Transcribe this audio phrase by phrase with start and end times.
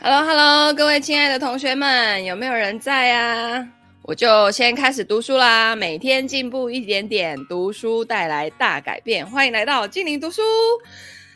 [0.00, 3.66] Hello，Hello，各位亲爱的同学们，有没有人在啊？
[4.02, 9.26] 我就先开始读书啦，每天进步一点点，读书带来大改变。
[9.26, 10.40] 欢迎来到精灵读书。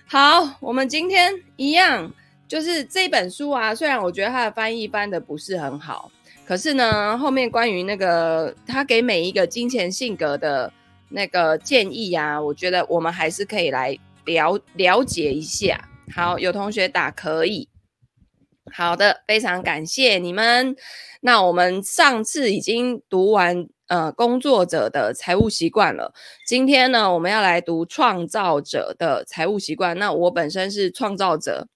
[0.06, 2.12] 好，我们今天一样，
[2.46, 6.08] 就是这本书啊，虽然我觉得它的翻译翻的不是很好，
[6.46, 10.72] 可是呢，后面关于那个他给每一个金钱性格的
[11.08, 15.80] 那个建议啊，我觉得我们还是可以来了了解一下。
[16.14, 17.68] 好，有同学打可以。
[18.72, 20.74] 好的，非常感谢你们。
[21.20, 26.12] 那我们上次已经读完呃工作者的财务习惯了，
[26.46, 29.96] 今天呢，我们要来读创造者的财务习惯。
[29.98, 31.68] 那我本身是创造者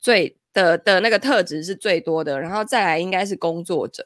[0.00, 4.04] 最的的那个特质是最多的，然后再来应该是工作者，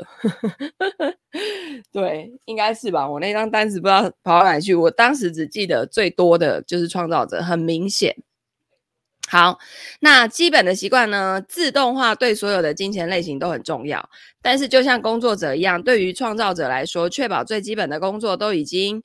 [1.93, 3.09] 对，应该是吧？
[3.09, 8.17] 我那张单子不知道跑到哪去，我当时只记得最多的就是创造者，很明显。
[9.33, 9.61] 好，
[10.01, 11.41] 那基本的习惯呢？
[11.49, 14.11] 自动化对所有的金钱类型都很重要，
[14.43, 19.05] 但是就像工作者一样，对于创造者来说，确保最基本的工作都已经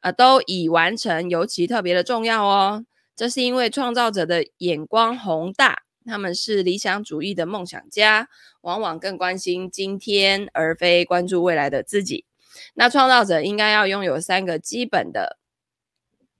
[0.00, 2.86] 呃都已完成，尤其特别的重要哦。
[3.14, 8.28] 这是因为创造者的眼光宏大，他们是理想主义的梦想家，
[8.62, 12.24] 往往更关心今天，而非关注未来的自己。
[12.72, 15.36] 那创造者应该要拥有三个基本的。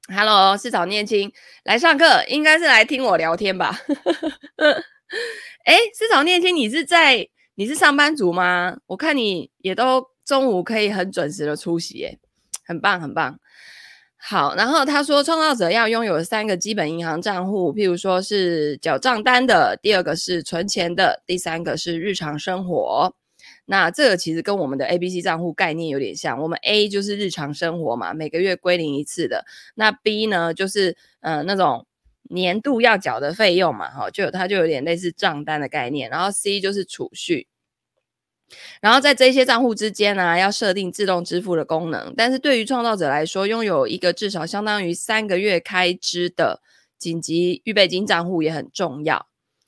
[0.09, 1.33] Hello，市草念青
[1.65, 3.77] 来上课，应该是来听我聊天吧？
[5.67, 8.77] 哎，市草念青，你是在你是上班族吗？
[8.87, 12.17] 我看你也都中午可以很准时的出席，哎，
[12.65, 13.37] 很棒很棒。
[14.17, 23.13] 好，然后他说，创造者要拥有三个基本银行账户，譬如说是缴账单的，第二个是存钱的，第三个是日常生活。
[23.67, 26.41] 那这个其实跟我们的 A、B、C 账户概念有点像。
[26.41, 29.45] 我们 A 就是日常生活嘛，每个月归零一次的。
[29.75, 31.87] 那 B 呢，就是呃那种
[32.23, 36.09] 年度要缴的费用嘛，哈，就有它就有点类似账单的概念。
[36.09, 37.49] 然后 C 就是储蓄。
[38.81, 42.15] 然后在这些账户之间呢、要设定自动支付的功能。
[42.17, 46.63] 但是对于创造者来说，拥有一个至少相当于三个月开支的
[46.97, 49.27] 紧急预备金账户也很重要。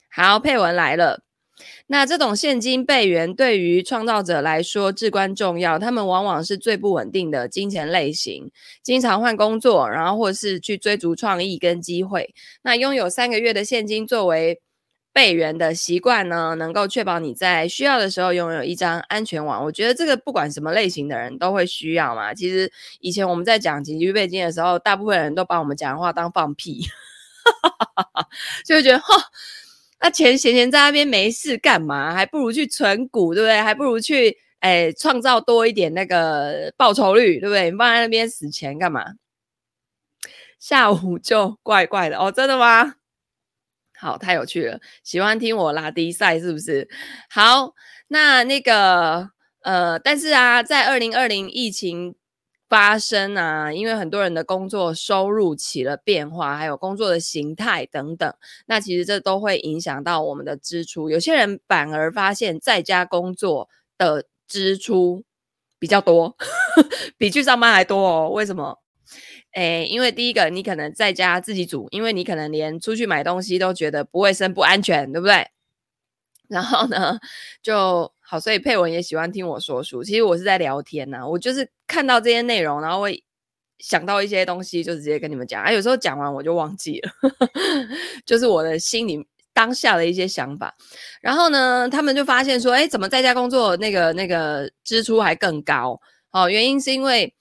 [0.08, 1.24] 好，配文来了。
[1.90, 8.50] 那这种现金备援对于创造者来说至关重要，他们往往是最不稳定的金钱类型，
[8.82, 12.34] 经常换工作，然后或是去追逐创意跟机会。
[12.60, 14.60] 那拥有三个月的现金作为
[15.14, 19.64] 备援的习惯呢，能够确保你在需要的时候拥有一张安全网。
[19.64, 22.34] 我觉得这个不管什么类型的人都会需要嘛。
[22.34, 22.70] 其实
[23.00, 26.86] 以前我们在讲紧急预备金的时候，大部分人都把我们讲的话当放屁，
[28.66, 29.06] 就会觉得哈。
[30.00, 32.14] 那钱闲闲在那边没事干嘛？
[32.14, 33.60] 还不如去存股，对不对？
[33.60, 37.70] 还不如去诶创造多一点那个报酬率，对不对？
[37.70, 39.04] 你放在那边死钱干嘛？
[40.60, 42.94] 下午就怪怪的哦，真的吗？
[43.98, 46.88] 好，太有趣了，喜欢听我拉低赛是不是？
[47.28, 47.74] 好，
[48.08, 49.30] 那那个
[49.62, 52.14] 呃，但是啊，在二零二零疫情。
[52.68, 58.32] 发生啊，因为很多人的工作收入起了变化，还有工作的形态等等，
[58.66, 61.08] 那其实这都会影响到我们的支出。
[61.10, 65.24] 有些人反而发现在家工作的支出
[65.78, 66.36] 比较多，
[67.16, 68.30] 比去上班还多哦。
[68.30, 68.78] 为什么？
[69.54, 75.48] 诶，因为第一个，你可能在家自己煮，因为你可能连出去买东西都觉得不卫生、不安全，对不对？
[76.48, 77.18] 然后呢，
[77.62, 80.04] 就好，所以佩文也喜欢听我说书。
[80.04, 83.24] 其实我是在聊天呐、啊，我就是看到这些内容，然后会
[83.78, 85.62] 想到一些东西，就直接跟你们讲。
[85.62, 87.10] 啊，有时候讲完我就忘记了，
[88.26, 90.76] 就是我的心里当下的一些想法。
[91.22, 95.98] 然后呢，他们就发现说，哎，怎么在家工作那个那个支出还更高？
[96.30, 97.32] 哦，原因是因为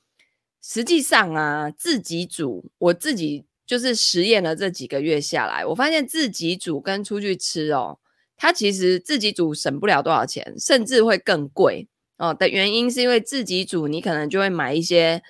[0.63, 7.99] 实际上啊，自己煮，我自己就是实验了这几个月下来，我发现自己煮跟出去吃哦。
[8.37, 11.87] 它其实自己煮省不了多少钱，甚至会更贵
[12.17, 12.31] 哦。
[12.35, 15.23] 的原因是因为自己煮，你可能就会买一些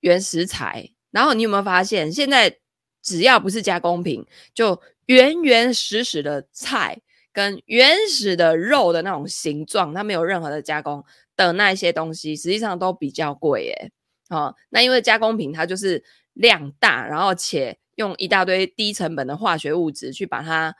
[0.00, 2.58] 原食材，然后你有没有发现，现在
[3.00, 7.00] 只要不是加工品，就原原始始的菜
[7.32, 11.04] 跟原始的肉的那种形状，它没有任何的加工
[11.36, 13.92] 的那一些东西，实际上都比较贵耶。
[14.30, 16.02] 哦，那因为加工品它就是
[16.32, 20.74] 量大，然后且用一大堆低成本的化学物质去把它。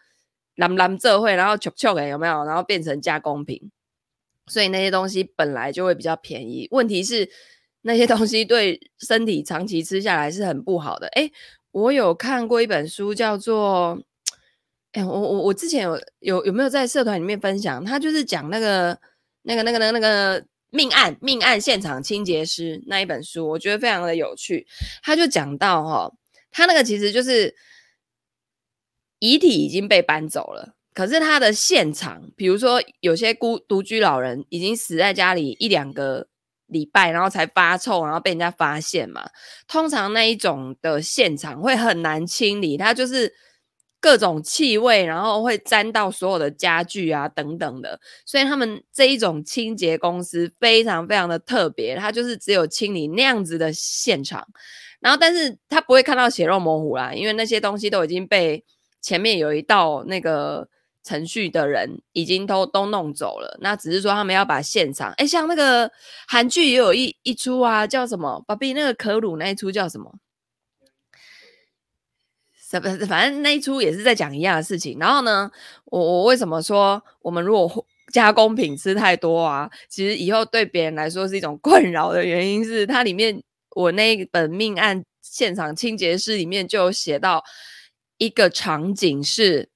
[0.58, 2.44] 蓝蓝这会，然后臭臭的有没有？
[2.44, 3.70] 然后变成加工品，
[4.48, 6.66] 所以那些东西本来就会比较便宜。
[6.72, 7.30] 问题是
[7.82, 11.06] 那些东西对身体长期吃下来是很不好的。
[11.14, 11.32] 诶，
[11.70, 14.02] 我有看过一本书，叫做……
[14.94, 17.84] 诶，我我我之前有有有没有在社团里面分享？
[17.84, 18.98] 他就是讲那个
[19.42, 24.66] 那个那个那个那个命案命案现场清洁师那一本书，我觉得非常的有趣。
[25.04, 26.14] 他就讲到哈、哦，
[26.50, 27.54] 他那个其实就是。
[29.18, 36.28] 遗体已经被搬走了，可是他的现场，比如说有些孤独居老人已经死在家里一两个
[36.66, 39.28] 礼拜，然后才发臭，然后被人家发现嘛。
[39.66, 43.32] 通常那一种的现场会很难清理，它就是
[44.00, 47.98] 各种气味，然后会沾到所有的家具啊等等的。
[48.26, 54.46] 所以他们这一种清洁公司非常非常的特别，它就是只有清理那样子的现场，
[55.00, 58.64] 然后但是他不会看到血肉模糊啦，因为那些东西都已经被
[59.00, 60.68] 前面有一道那个。
[61.04, 65.90] 程序的人已经都都弄走了，那只是说他们要把现场，哎，像那个
[66.26, 68.44] 韩剧也有一一出啊，叫什么？
[68.46, 70.12] 芭比那个可鲁那一出叫什么？
[72.68, 73.06] 什么？
[73.06, 74.98] 反正那一出也是在讲一样的事情。
[74.98, 75.50] 然后呢，
[75.86, 87.42] 我我为什么说我们如果加工品吃太多啊，其实以后对别人来说是一种困扰的原因是，它里面我那本命案现场清洁师里面就有写到
[88.18, 89.70] 一个场景是。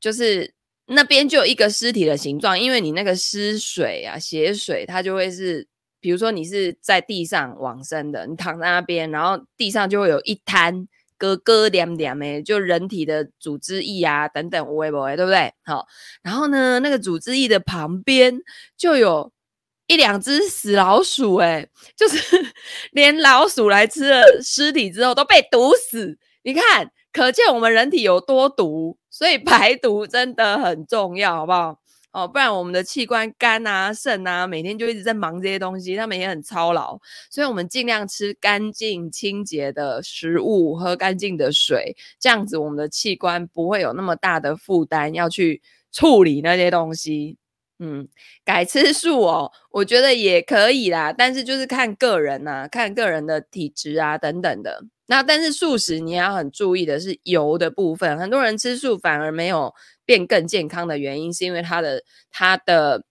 [0.00, 0.52] 就是
[0.86, 5.68] 那边就有一个尸体的形状，因为你那个尸水啊、血水，它就会是，
[6.00, 10.88] 比如说你是在地上往生的，你躺在那边，然后地上就会有一滩
[11.18, 15.54] 咯咯点点的，就人体的组织液啊等等，无微不微，对不对？
[15.62, 15.86] 好，
[16.20, 18.40] 然后呢，那个组织液的旁边
[18.76, 19.32] 就有
[19.86, 22.18] 一两只死老鼠，诶，就是
[22.90, 26.90] 连老鼠来吃了尸体之后都被毒死，你看。
[27.12, 31.78] 可见我们人体有多毒，所以 排毒真的很重要，好不好？
[32.12, 36.98] 哦，不然我们的器官肝啊、肾啊，每天就一直在忙这些东西，他们也很操劳。
[37.30, 47.38] 所以我们尽量吃干净清洁的食物，喝干净的水，这样子我们的器官不会有那么大的负担要去处理那些东西。
[47.78, 48.06] 嗯，
[48.44, 54.84] 改吃素哦，我觉得也可以啦，但是就是看个人呐、啊，看个人的体质啊等等的。
[55.12, 59.74] 那但是素食你也要很注意的是油的部分，很多人吃素反而没有
[60.06, 63.04] 变更健康的原因，是因为它的它的。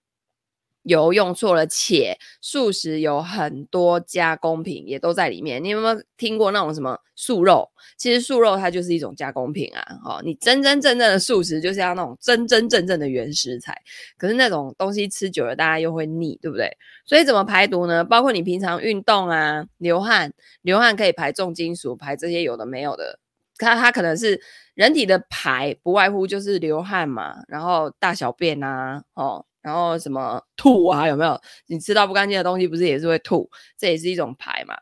[0.82, 5.62] 油用错了，且素食有很多加工品也都在里面。
[5.62, 7.70] 你有没有听过那种什么素肉？
[7.96, 9.84] 其实素肉它就是一种加工品啊！
[10.04, 13.80] 哦，你真真正正的素食就是要那种真真正正的原食材。
[14.18, 16.76] 可是那种东西吃久了，大家又会腻，对不对？
[17.04, 18.02] 所以怎么排毒呢？
[18.02, 20.32] 包括你平常运动啊，流汗，
[20.62, 23.20] 流汗可以排重金属，排这些有的没有的。
[23.58, 24.40] 它它可能是
[24.74, 29.44] 人体的排，不外乎就是流汗嘛，然后大小便啊，哦。
[29.62, 31.06] 然后什么 吐啊？
[31.08, 31.40] 有没有？
[31.68, 33.48] 你吃到不干净的东西，不是也是会吐？
[33.78, 34.74] 这也是一种排嘛。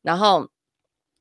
[0.00, 0.48] 然后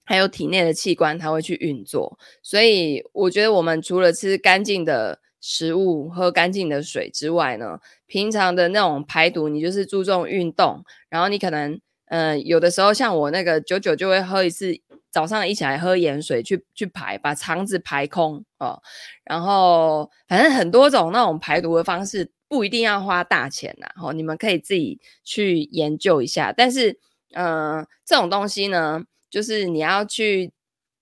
[0.06, 2.18] 还有体内的器官，它会去运作。
[2.42, 10.84] 所以我觉得，我们除了吃干净的食物、喝干净的水之外呢，平常的那种排毒，你就是注重运动。
[11.10, 11.74] 然后你可能，
[12.06, 14.74] 嗯、呃，有的时候像我那个九九就会喝一次，
[15.12, 18.82] 早上一起来喝盐水去去排，把肠子排空哦。
[19.26, 22.32] 然后反正很多种那种排毒的方式。
[22.50, 26.54] 不一定要花大钱呐，吼，你们可以自己去研究一下。
[26.56, 26.98] 但是，
[27.34, 30.52] 嗯、这种东西呢，就是你要去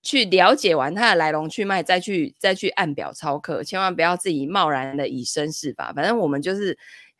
[0.02, 5.92] 去了解完它的来龙去脉，再去再去按表操课，千万不要自己贸然的以身试法。
[5.94, 6.76] 反正我们就是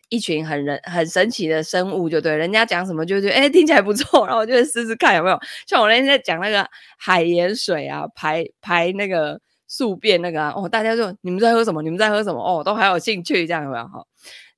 [0.09, 5.39] 一群很人很神奇的生物，就对，人家讲什么就觉得哎听起来不错，然后我就试试看有没有。
[5.69, 6.69] 像我那天在讲那个
[6.99, 9.41] 海盐水啊，排排那个。
[9.67, 11.83] 宿便那个啊，哦，大家就你们在喝什么？
[11.83, 12.41] 你们在喝什么？
[12.41, 13.85] 哦，都还有兴趣这样有没有？
[13.87, 14.07] 哈，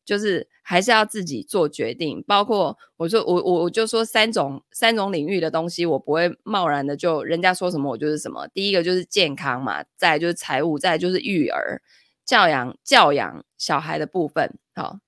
[0.04, 2.22] 就是还是要自己做决定。
[2.26, 8.46] 包括我说我我我就说三种三种领域的东西，我不会贸然的就人家说什么我就是什么。
[8.48, 11.80] 第一个就是健康嘛，再就是财务，再就是育儿
[12.24, 14.98] 教养教养小孩的部分，好。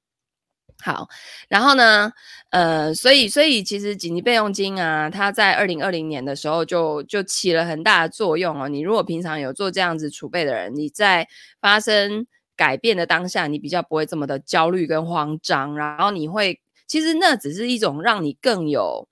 [0.82, 1.08] 好，
[1.48, 2.10] 然后呢，
[2.50, 8.68] 呃，所以，所以其实紧急备用金啊，它在二零二零年的时候就就起了很大的作用哦。
[8.68, 11.28] 你如果平常有做这样子储备的人，你在
[11.60, 19.08] 发生改变的当下，你比较不会这么的焦虑跟慌张，然后你会，其实那只是一种让你更有，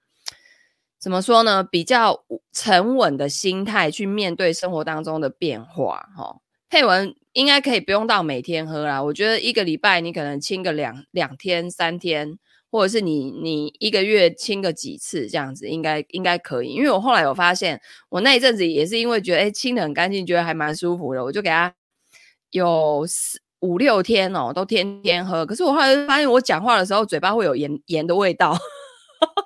[0.98, 6.40] 怎么说呢，比较沉稳的心态去面对生活当中的变化，哈、哦。
[6.70, 12.38] 佩文应该可以不用到每天喝啦，我觉得一个礼拜你可能清个两两天三天，
[12.70, 16.68] 或者是你你一个月清个几次这样子，应该应该可以。
[16.68, 21.72] 因为我后来有发现，我那一阵子也是因为觉得哎清得很干净，觉得还蛮舒服的，我就给他
[22.50, 25.44] 有四五六天哦，都天天喝。
[25.46, 28.56] 可是我后来发现，我讲话的时候嘴巴会有盐盐的味道，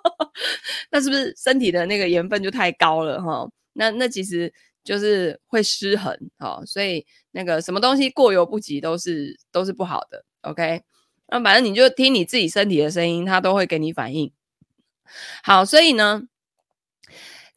[0.90, 3.48] 那是不是身体的那个盐分就太高了哈？
[3.74, 4.52] 那那其实。
[4.84, 10.82] 就是会失衡，哦，所以那个什么东西过犹不及都是都是不好的，OK？
[11.28, 14.32] 那反正你就听你自己身体的声音，它都会给你反应。
[15.42, 16.22] 好，所以呢，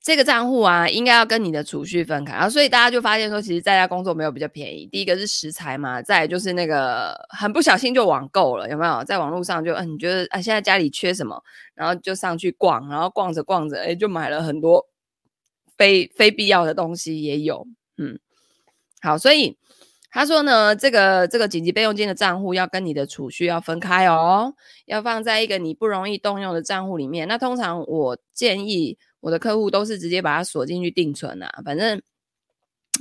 [0.01, 4.86] 这个账户啊，应该要跟你的储蓄分开啊，所以大家就发现说，其实在家工作没有比较便宜。
[4.88, 9.03] 第一个是食材嘛，再就是那个很不小心就网购了，有没有？
[9.03, 11.41] 在网络上就嗯，你觉得啊，现在家里缺什么，
[11.74, 14.86] 然后就上去逛，然后逛着逛着，哎，就买了很多
[15.77, 17.67] 非非必要的东西也有，
[17.98, 18.20] 嗯，
[19.01, 19.58] 好，所以
[20.10, 24.55] 他说呢，这个这个紧急备用金的账户要跟你的储蓄要分开哦，
[24.86, 27.27] 要放在一个你不容易动用的账户里面。
[27.27, 28.98] 那通常我建议。
[29.22, 32.00] 我的客户都是直接把它锁进去定存啊，反正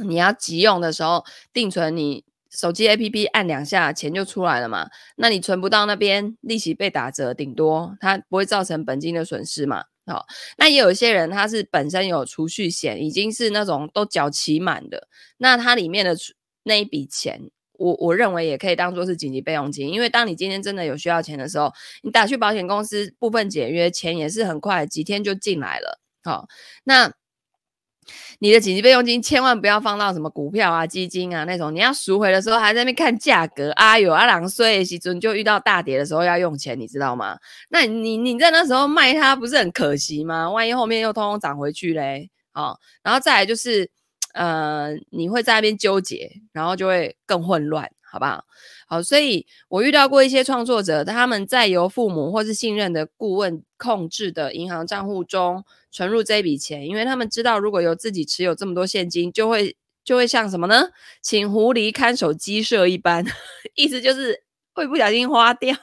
[0.02, 4.88] 你要急用的时候定存，你手机 APP 按两下钱就出来了嘛。
[5.16, 9.84] 那你存不到那边，利息被打折，顶多它不会造成本金的损失嘛。
[10.06, 10.26] 好，
[10.58, 15.08] 那也有一些人他是本身有储蓄险，已经是那种都缴期满的，
[15.38, 16.14] 那它里面的
[16.62, 25.98] 那一笔钱，我我认为也可以当做是紧急备用金，因为当你今天真的有需要钱的时候，你打去保险公司部分解约，钱也是很快几天就进来了。
[26.22, 26.48] 好，
[26.84, 27.12] 那
[28.38, 37.38] 你的紧急备用金千万不要放到什么股票啊、基金啊那种，你要赎回的时候还在那边看价格啊，有啊，两岁时阵就遇到大跌的时候要用钱，你知道吗？
[37.68, 40.50] 那你你在那时候卖它不是很可惜吗？
[40.50, 43.90] 万一后面又通通涨回去嘞，好，然后再来就是，
[44.34, 47.90] 呃，你会在那边纠结，然后就会更混乱。
[48.06, 48.44] 好不好？
[48.86, 60.88] 好，所以我遇到过一些创作者，他们在由父母或是信任的顾问控制的银行账户中存入这笔钱，因为他们知道，如果有自己持有这么多现金，就会就会像什么呢？
[61.22, 63.24] 请狐狸看守鸡舍一般，
[63.76, 64.42] 意思就是
[64.74, 65.76] 会不小心花掉。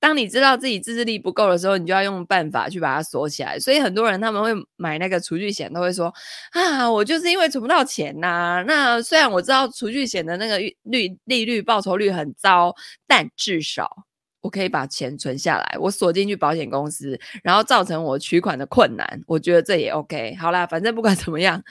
[0.00, 3.58] 当你知道自己自制力不够的时候，你就要用办法去把它锁起来。
[3.58, 6.14] 所以很多人他们会买那个储蓄险，都会说
[6.52, 12.72] 啊，我就是因为存不到钱呐、那虽然我知道储蓄险的那个率利率报酬率很糟，
[13.08, 13.90] 但至少
[14.40, 19.22] 我可以把钱存下来，我锁进去保险公司，然后造成我取款的困难。
[19.26, 20.34] 我觉得这也 OK。
[20.36, 21.62] 好啦，反正不管怎么样，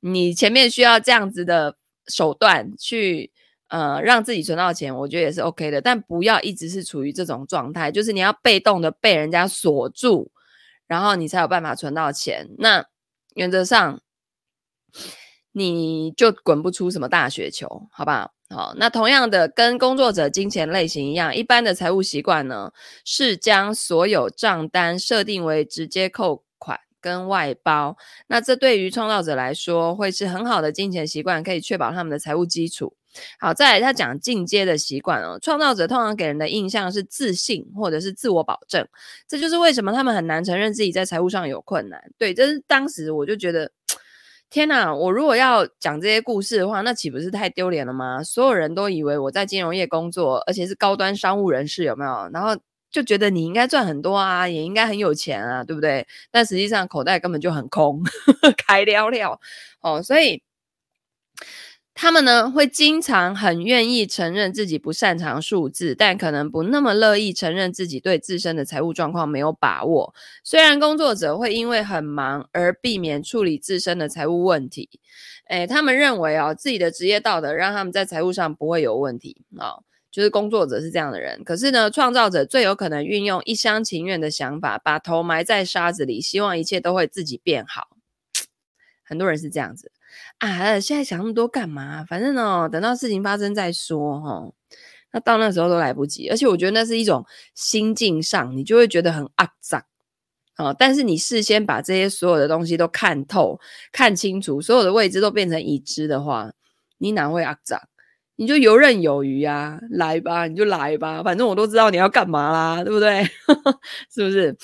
[0.00, 1.76] 你前面需要这样子的
[2.06, 3.32] 手段去。
[3.68, 10.30] 呃，让自己存到钱，我觉得也是 OK 的，但不要一直是处于这种状态，就是你要被动的被人家锁住，
[10.86, 12.50] 然后你才有办法存到钱。
[12.58, 12.84] 那
[13.34, 14.02] 原则上，
[15.52, 18.10] 你就滚不出什么大雪球，好不
[18.52, 18.74] 好？
[18.76, 22.72] 那同样的，跟工作者金钱类型一样，一般的财务习惯呢，
[23.04, 27.96] 是将所有账单设定为直接扣款跟外包。
[28.28, 32.94] 那这对于创造者来说，会是很好的金钱习惯，可以确保他们的财务基础。
[33.38, 35.38] 好，再来他讲进阶的习惯哦。
[35.38, 38.88] 创造者通常给人的印象是自信或者是自我保证，
[39.28, 42.02] 这就是为什么他们很难承认自己在财务上有困难。
[42.16, 43.70] 对，这是当时我就觉得，
[44.52, 44.94] 天哪！
[44.94, 48.22] 我如果要讲这些故事的话，那岂不是太丢脸了吗？
[48.22, 52.28] 所有人都以为我在金融业工作，而且是高端商务人士，有没有？
[52.34, 52.54] 然后
[52.90, 56.06] 就觉得你应该赚很多啊，也应该很有钱啊，对不对？
[56.30, 58.02] 但实际上口袋根本就很空，
[58.66, 59.40] 开了了
[59.80, 60.42] 哦，所以。
[61.94, 70.14] 他们呢，会经常很愿意承认自己不擅长数字，但可能不那么乐意承认自己对自身的财务状况没有把握。
[70.42, 74.88] 虽然工作者会因为很忙而避免处理自身的财务问题，
[75.48, 81.44] 诶，他们认为哦，自己的职业道德让他们在财务上不会有问题啊，哦，就是工作者是这样的人。
[81.44, 87.88] 可是呢，创造者最有可能运用一厢情愿的想法，把头埋在沙子里，希望一切都会自己变好。
[89.04, 89.92] 很多人是这样子。
[90.38, 92.04] 啊，现在想那么多干嘛？
[92.04, 94.52] 反正哦，等到事情发生再说哦。
[95.12, 99.84] 那到那时候都来不及，而且我觉得那是一种心境上，你就会觉得很肮脏
[100.56, 100.74] 哦。
[100.78, 103.60] 但是你事先把这些所有的东西都看透、
[103.92, 106.50] 看清楚，所有的位置都变成已知的话，
[106.96, 107.78] 你哪会肮脏？
[108.36, 113.22] 你就游刃有余啊，来吧，你就来吧，反正我都知道你要干嘛啦，对不对？
[114.10, 114.56] 是不是？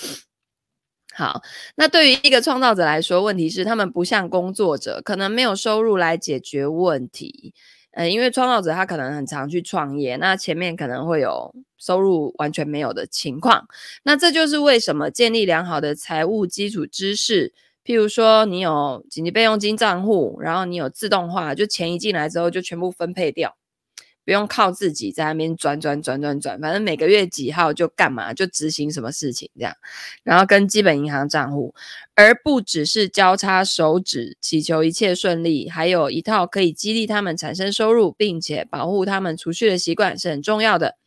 [1.19, 1.43] 好，
[1.75, 7.53] 那对于一个创造者来说，问题是他们不像工作者，可能没有收入来解决问题。
[7.91, 13.67] 呃，因为创造者他可能很常去创业，那前面可能会有收入完全没有的情况。
[14.05, 17.53] 那这就是为什么建立良好的财务基础知识，
[17.85, 23.57] 譬如说你有紧急备用金账户，然后你有自动化，就钱一进来之后就全部分配掉。
[24.29, 29.75] 不用靠自己在那边转转转转转，反正每个月几号就干嘛，就执行什么事情这样，
[30.23, 31.75] 然后跟基本银行账户，
[32.15, 40.99] 而不只是交叉手指祈求一切顺利，还有一套可以激励他们产生收入，并且保护他们储蓄的习惯是很重要的。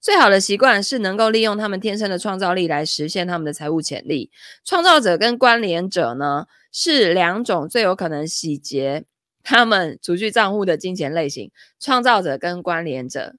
[0.00, 4.32] 最好的习惯是能够利用他们天生的创造力来实现他们的财务潜力。
[4.64, 9.04] 创造者跟关联者呢，是两种最有可能洗劫。
[9.48, 13.36] 他们储蓄账户的金钱类型，创造者跟关联者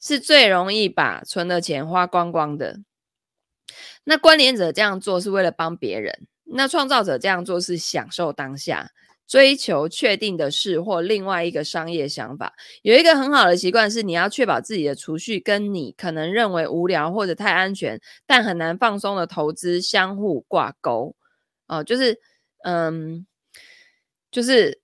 [0.00, 2.80] 是最容易把存的钱花光光的。
[4.02, 8.90] 那关联者这样做是为了帮别人，那创造者这样做是享受当下，
[9.28, 12.54] 追求确定的事或另外一个商业想法。
[12.82, 21.14] 有一个很好的习惯是，你要确保自己的储蓄跟你可能认为无聊或者太安全但很难放松的投资相互挂钩。
[21.68, 22.18] 哦，就是，
[22.64, 23.24] 嗯，
[24.32, 24.80] 就是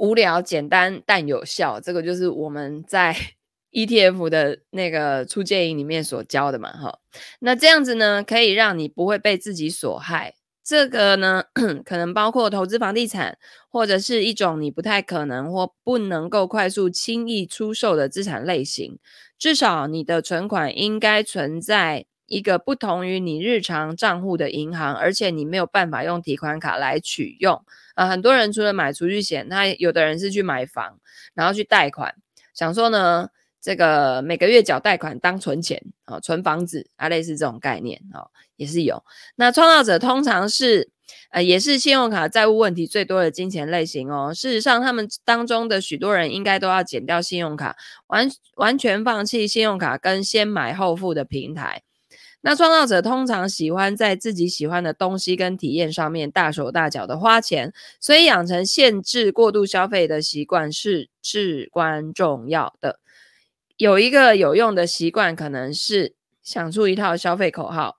[0.00, 1.78] 无聊、简单但有效。
[1.78, 3.14] 这个就是我们在
[3.72, 6.98] ETF 的那个初阶营里面所教的嘛，哈。
[7.40, 10.34] 那这样子呢，可以让你不会被自己所害。
[10.64, 11.44] 这个呢，
[11.84, 13.38] 可能包括投资房地产，
[13.70, 18.98] 或者是一种你不太可能或不能够快速轻易出售的资产类型。
[19.38, 27.62] 至少你的存款应该存在一个不同于你日常账户的银行，而且你没有办法用提款卡来取用。
[27.94, 30.98] 啊、很多人除了买储蓄险，他有的人是去买房，
[31.34, 32.14] 然后去贷款，
[32.54, 33.28] 想说呢。
[33.62, 38.24] 这个每个月缴贷款当存钱啊，存房子啊，类似这种概念啊，
[38.56, 39.04] 也是有。
[39.36, 40.88] 那创造者通常是
[41.28, 44.32] 呃，也是信用卡债务问题最多的金钱类型哦。
[44.32, 51.82] 事实上，他们当中的许多人应该都要减掉信用卡，完完全放弃信用卡跟先买后付的平台。
[52.42, 62.98] 那创造者通常喜欢在自己喜欢的东西跟体验上面大手大脚的花钱，所以养成限制过度消费的习惯是至关重要的。
[63.76, 67.98] 有一个有用的习惯，可能是想出一套消费口号。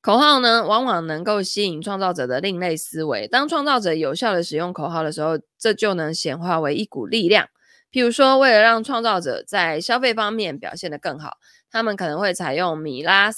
[0.00, 3.26] 口号呢，往往能够吸引创造者的另类思维。
[3.26, 7.48] 当创造者有效的使用口号的时候，这就能显化为一股力量。
[7.90, 11.38] 譬如说，为了让创造者在消费方面表现得更好，
[11.74, 13.32] 他们可能会采用米拉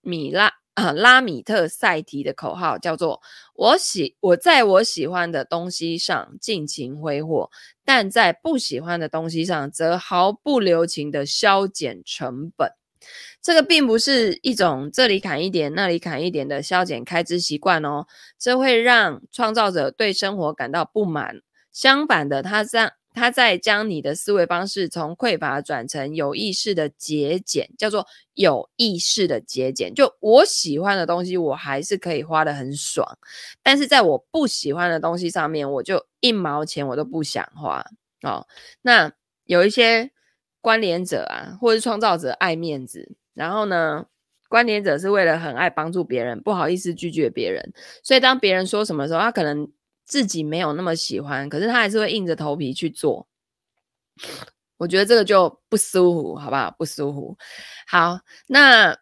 [0.00, 0.52] 米拉。
[0.74, 3.20] 啊，拉米特赛提的口号叫做
[3.54, 7.50] “我喜我在我喜欢的东西上尽情挥霍，
[7.84, 12.70] 但在不喜欢的东西上则毫不留情的削减成本”。
[13.42, 18.06] 这个并不是一种这里砍一点，那里砍一点的削减开支习惯哦，
[18.38, 21.40] 这会让创造者对生活感到不满。
[21.72, 22.99] 相反的，他在。
[23.12, 29.92] 他在将你的思维方式从匮乏转成有意识的节俭，叫做有意识的节俭。
[29.92, 33.18] 就我喜欢的东西，我还是可以花得很爽，
[33.62, 37.84] 但是在我不喜欢的东西上面，我就一毛钱我都不想花
[38.22, 38.46] 哦。
[38.82, 39.12] 那
[39.44, 40.10] 有一些
[40.60, 44.06] 关联者啊，或是创造者爱面子，然后呢，
[44.48, 47.72] 关联者是为了很爱帮助别人，不好意思拒绝别人，
[48.04, 49.70] 所以当别人说什么时候，他可能。
[50.10, 53.28] 自己没有那么喜欢，可是他还是会硬着头皮去做。
[54.76, 56.74] 我觉得这个就不舒服，好不好？
[56.76, 57.38] 不舒服。
[57.86, 58.18] 好，
[58.48, 58.98] 那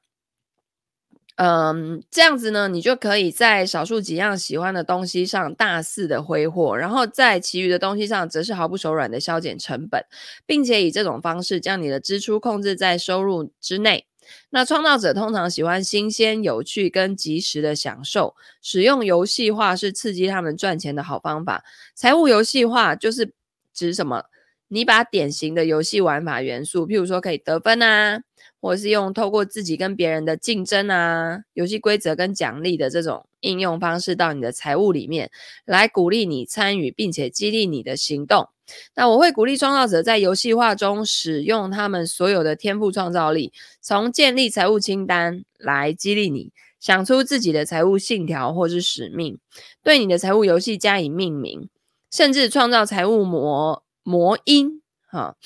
[1.36, 10.04] 嗯，这样子呢，你就可以在少数几样喜欢的东西上大肆的挥霍，然后在其余的东西上则是毫不手软的削减成本，
[10.44, 14.04] 并且以这种方式将你的支出控制在收入之内。
[14.50, 21.64] 那创造者通常喜欢新鲜、有趣跟及时的享受，使用游戏化是刺激他们赚钱的好方法。
[21.94, 23.32] 财务游戏化就是
[23.72, 24.24] 指什么？
[24.70, 28.22] 你把典型的游戏玩法元素，譬如说可以得分啊，
[28.60, 35.30] 或者是用透过自己跟别人的竞争啊，游戏规则跟奖励的这种应用方式到你的财务里面，
[35.64, 38.48] 来鼓励你参与，并且激励你的行动。
[38.94, 49.38] 那我会鼓励创造者在游戏化中使用他们所有的天赋创造力，从建立财务清单来激励你，想出自己的财务信条或是使命，
[49.82, 51.70] 对你的财务游戏加以命名，
[52.10, 55.36] 甚至创造财务模模因哈。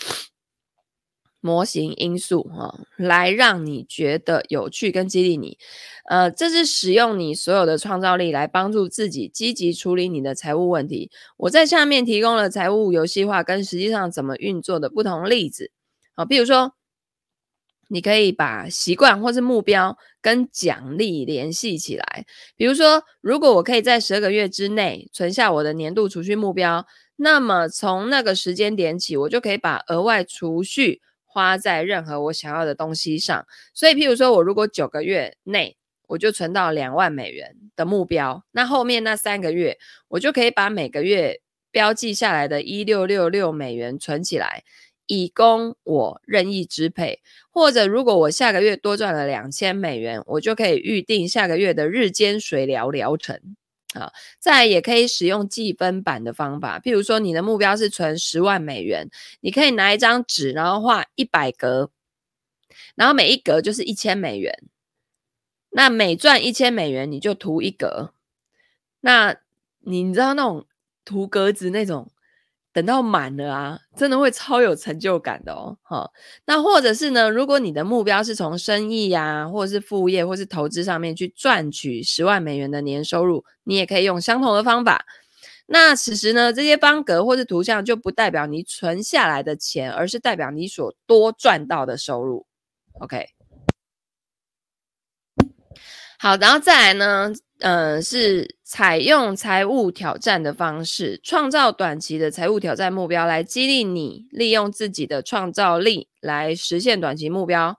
[1.42, 5.58] 模型因素哈，来让你觉得有趣跟激励你，
[6.08, 11.10] 呃，这是使用你所有的创造力来帮助自己积极处理你的财务问题。
[11.36, 15.72] 我在下面提供了财务游戏化跟实际上怎么运作的不同例子，
[16.14, 16.74] 好，比如说，
[17.88, 22.24] 你可以把习惯或是目标跟奖励联系起来，
[22.56, 31.02] 比如说，如果我可以在十二个月之内存下我的年度储蓄目标，那么从那个时间点起，我就可以把额外储蓄。
[31.32, 41.40] 花在任何我想要的东西上，所以，譬如说，我如果九个月内我就存到两万美元的目标，那后面那三个月，我就可以把每个月
[41.70, 44.62] 标记下来的一六六六美元存起来，
[45.06, 47.22] 以供我任意支配。
[47.50, 53.56] 或者，如果我下个月多赚了两千美元，我就可以预定下个月的日间水疗疗程。
[53.94, 59.08] 啊，再也可以使用计分板的方法，譬如说你的目标是存十万美元，
[59.40, 61.90] 你可以拿一张纸，然后画一百格，
[62.94, 64.62] 然后每一格就是一千美元。
[65.74, 68.12] 那每赚一千美元，你就涂一格。
[69.00, 69.36] 那
[69.80, 70.66] 你知道那种
[71.02, 72.11] 涂格子那种
[72.72, 75.76] 等到满了啊，真的会超有成就感的哦。
[75.82, 76.10] 哈，
[76.46, 85.04] 那或者是呢，如果你的目标是从生意呀、或者是副业，或是投资上面去赚取十万美元的年收入，你也可以用相同的方法。
[85.66, 92.46] 那此时呢，这些方格或是图像就不代表你存下来的钱，而是代表你所多赚到的收入。
[93.00, 93.28] OK，
[96.18, 97.32] 好，然后再来呢，
[97.62, 107.78] 嗯，是采用财务挑战的方式，创造短期的财务挑战目标，来激励你利用自己的创造力来实现短期目标。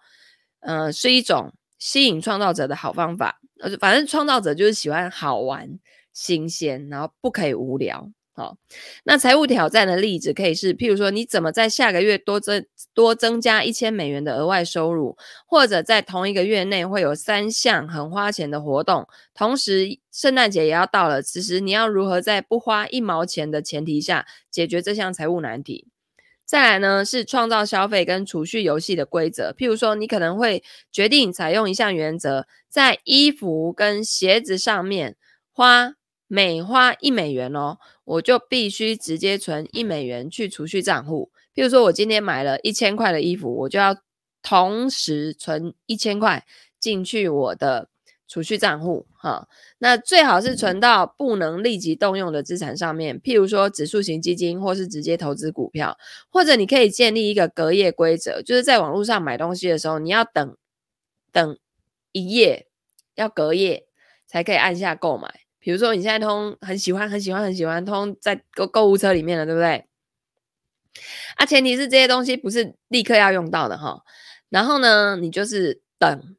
[0.62, 3.41] 嗯，是一种吸引创造者的好方法。
[3.60, 5.80] 呃，反正创造者就是喜欢好玩。
[6.13, 8.08] 新鲜，然后不可以无聊。
[8.36, 8.58] 好，
[9.04, 15.15] 那财务挑战的例子可以是，譬如说，你怎么在下个月多增多增加一千美元的额外收入，
[15.46, 25.88] 或者在同一个月内会有三项很花钱的活动，同时圣诞节也要到了，此时你要如何在不花一毛钱的前提下解决这项财务难题？
[26.43, 35.15] 再来呢，是创造消费跟储蓄游戏的规则，譬如说，你可能会决定采用一项原则，在衣服跟鞋子上面
[35.52, 35.93] 花。
[36.26, 41.32] 每花一美元哦，我就必须直接存一美元去储蓄账户。
[41.56, 43.96] 譬如说，我今天买了一千块的衣服，我就要
[44.42, 46.46] 同时存一千块
[46.80, 47.89] 进去我的
[48.28, 49.06] 储蓄账户。
[49.13, 55.98] 哈，那最好是存到不能立即动用的资产上面，譬如说指数型基金，或是直接投资股票。
[56.30, 60.58] 或者你可以建立一个隔夜规则，就是在网络上买东西的时候，你要等
[61.32, 61.58] 等
[62.12, 62.68] 一夜，
[63.16, 63.86] 要隔夜
[64.28, 65.42] 才可以按下购买。
[65.63, 69.88] 比如说，你现在通很喜欢、很喜欢、很喜欢通在购购物车里面了，对不对？
[71.38, 74.04] 啊，前提是这些东西不是立刻要用到的哈。
[74.49, 76.36] 然后呢，你就是等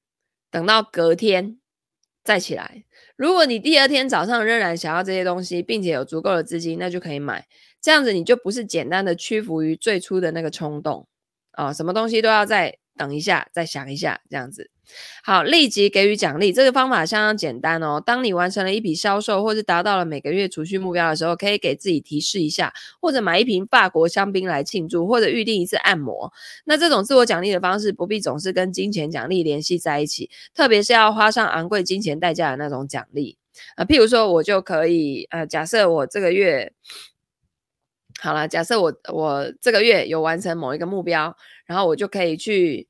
[0.50, 1.58] 等到隔天
[2.22, 2.84] 再起来。
[3.16, 7.46] 如果你第二天早上仍然想要这些东西，并且有足够的资金，那就可以买。
[7.80, 11.08] 这样子你就不是简单的屈服于最初的那个冲动
[11.52, 14.70] 啊，什么东西都要再等一下，再想一下，这样子。
[15.22, 18.02] 好，立即给予奖励，这个方法相当简单哦。
[18.04, 26.32] 当你完成了一笔销售，或是达到了每个月储蓄目标的时候，可以给自己提示一下，或者买一瓶法国香槟来庆祝，或者预定一次按摩。
[26.64, 33.38] 那这种自我奖励的方式，不必总是跟金钱奖励联系在一起，特别是要花上昂贵金钱代价的那种奖励
[33.76, 33.86] 啊、呃。
[33.86, 36.72] 譬如说，我就可以呃，假设我这个月
[38.20, 42.86] 好了，假设我我这个月有完成某一个目标，然后我就可以去。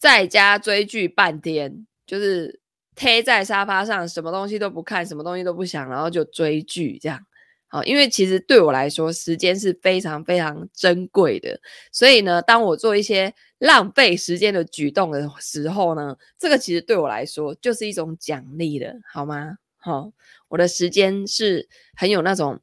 [0.00, 2.62] 在家追剧半天，就是
[2.94, 7.20] 贴在沙发上，什么东西都不看，什么东西都不想，然后就追剧这样。
[7.68, 11.60] 好，因为其实对我来说，时间是非常非常珍贵的，
[11.92, 19.58] 所以呢，当我做一些浪费时间的举动的时候呢，这个其实对我来说就是一种奖励的，好吗？
[19.76, 20.10] 好，
[20.48, 22.58] 我的时间是很有那种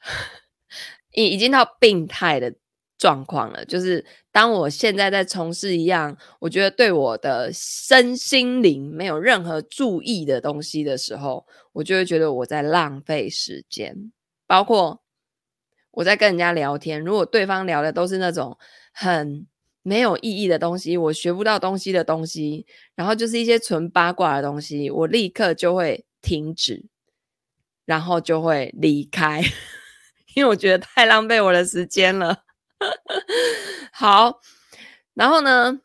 [1.12, 2.54] 已已经到病态的。
[3.00, 14.12] 状况了，就是当我现在在从事一样我觉得对我的身心灵没有任何注意的东西的时候，我就会觉得我在浪费时间。
[14.46, 15.00] 包括
[15.92, 18.58] 我在跟人家聊天，如果对方聊的都是那种
[18.92, 19.46] 很
[19.82, 26.84] 没有意义的东西，我学不到东西的东西，然后就是一些纯八卦的东西，我立刻就会停止，
[27.86, 29.40] 然后就会离开，
[30.36, 32.44] 因为我觉得太浪费我的时间了。
[33.92, 34.40] 好，
[35.14, 35.80] 然后呢，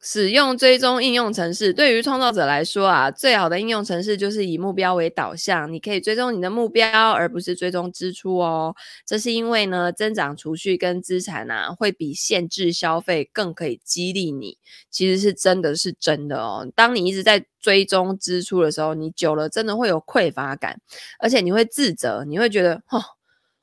[0.00, 5.72] 使用追踪应用程式，对于创造者来说啊，最好的应用程式就是以目标为导向。
[5.72, 8.74] 你可以追踪你的目标，而不是追踪支出哦。
[9.06, 14.58] 这是因为呢，增长储蓄跟资产啊，会比限制消费更可以激励你。
[14.90, 16.70] 其实是真的是真的哦。
[16.76, 20.80] 当你一直在追踪支出的时候，你久了真的会有匮乏感，
[21.18, 23.02] 而且你会自责，你会觉得，哦，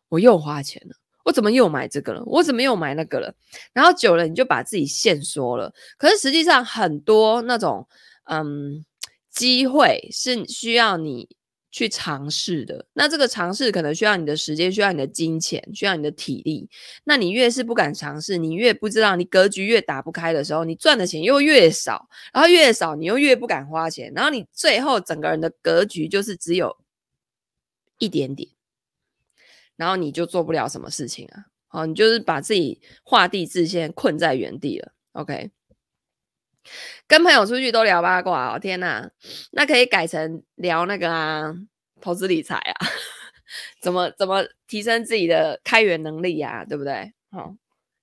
[0.10, 0.96] 我又花钱了。
[1.24, 2.24] 我怎么又买这个了？
[2.26, 3.34] 我怎么又买那个了？
[3.74, 5.74] 然后久了，你就把自己限缩了。
[5.98, 7.88] 可是实际上，很多那种
[8.26, 8.86] 嗯
[9.30, 11.30] 机会是需要你
[11.72, 12.86] 去尝试的。
[12.94, 16.70] 那这个尝试可能需要你的时间，需要你的金钱，需要你的体力。
[17.06, 26.76] 那你越是不敢尝试，你越不知道，你格局越打不开的时候，你赚的钱又越少，然后越少，你又越不敢花钱，然后你最后整个人的格局就是只有
[28.00, 28.50] 一点点。
[29.82, 34.92] 然后你就做不了什么事情啊，好，你就是把自己画地自限，困在原地了。
[35.14, 35.50] OK，
[37.08, 39.10] 跟朋友出去都聊八卦哦，天哪，
[39.54, 41.56] 那可以改成聊那个啊，
[42.00, 42.76] 投资理财啊，
[43.82, 47.12] 怎么怎么提升自己的开源能力啊，对不对？
[47.32, 47.56] 好，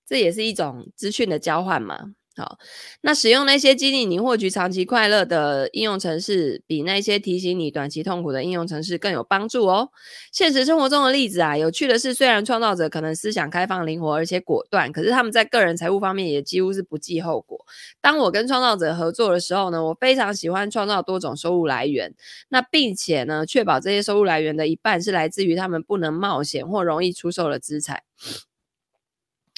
[0.04, 2.12] 这也是一种资讯的交换嘛。
[2.38, 2.56] 好，
[3.00, 9.90] 那使用那些激励你获取长期快乐的应用程式，比那些提醒你短期痛苦的应用程式更有帮助哦。
[10.32, 17.58] 现实生活中的例子啊，有趣的是，虽然创造者可能思想开放、灵活而且果断，可是他们在个人财务方面也几乎是不计后果。
[18.00, 22.14] 当我跟创造者合作的时候呢，我非常喜欢创造多种收入来源，
[22.50, 28.02] 那并且呢，确保这些收入来源的一半是来自于他们不能冒险或容易出售的资产。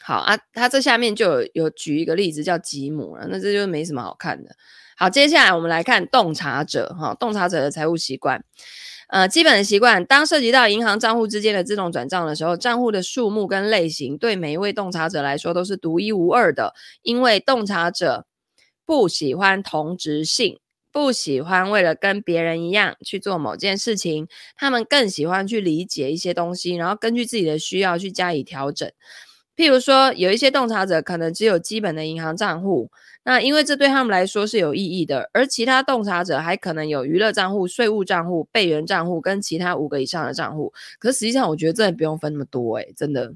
[0.02, 4.56] 好啊，他这下面就有有举一个例子叫吉姆了，那这就没什么好看的。
[4.96, 8.44] 好，接下来我们来看洞察者哈，洞察者的财务习惯，
[9.08, 18.26] 呃，基本的习惯，当涉及到银行账户之间的自动转账的时候，账户的数目跟类型对每一位洞察者来说都是独一无二的，因为洞察者
[18.84, 20.58] 不喜欢同质性，
[20.92, 28.90] 不喜欢为了跟别人一样去做某件事情，他们更喜欢去理解一些东西，然后根据自己的需要去加以调整。
[29.60, 32.90] 譬如说，有一些洞察者可能只有基本的银行账户，
[33.24, 40.72] 那因为这对他们来说是有意义的；而其他洞察者还可能有娱乐账户、税务账户、备援账户跟其他五个以上的账户。
[40.98, 43.34] 可实际上，我觉得真的不用分那么多，诶，真的。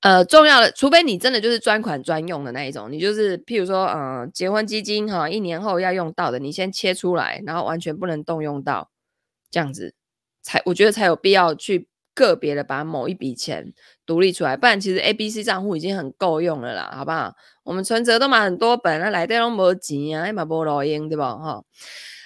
[0.00, 8.90] 呃，重要的，除非你真的就是专款专用的那一种，你就是譬如说，嗯、呃，结婚基金哈，一年后要用到的，你先切出来，然后完全不能动用到，
[9.52, 9.94] 这样子
[10.42, 11.86] 才我觉得才有必要去。
[12.14, 13.72] 个别的把某一笔钱
[14.04, 17.34] 独立出来，不然其实 A、B、C 账户已经很够用了啦，好不好？
[17.62, 21.36] 我们存折都买很多本，那来带拢没钱啊，买不老鹰对吧？
[21.36, 21.62] 哈，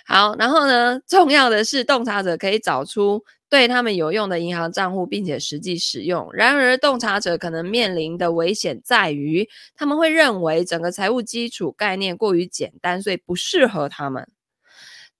[0.06, 6.28] 好，然后呢，重要的是洞察者可以找出对他们有用的银行账户，并且实际使用。
[6.32, 14.26] 然而，洞察者可能面临的危险在于，他们会认为整个财务基础概念过于简单，所以不适合他们。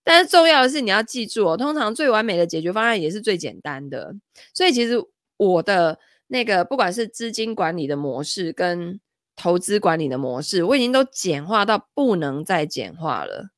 [0.05, 4.15] 但是重要的是，你要记住哦，通常最完美的解决方案也是最简单的。
[4.53, 5.03] 所以其实
[5.39, 9.01] 我的那个不管是资金管理的模式跟
[9.35, 13.49] 投资管理的模式，我已经都简化到不能再简化了。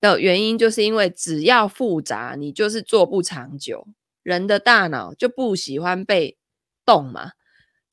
[0.00, 3.86] 的原因就是因为只要复杂，你就是做不长久。
[4.24, 6.36] 人的大脑就不喜欢被
[6.84, 7.32] 动嘛，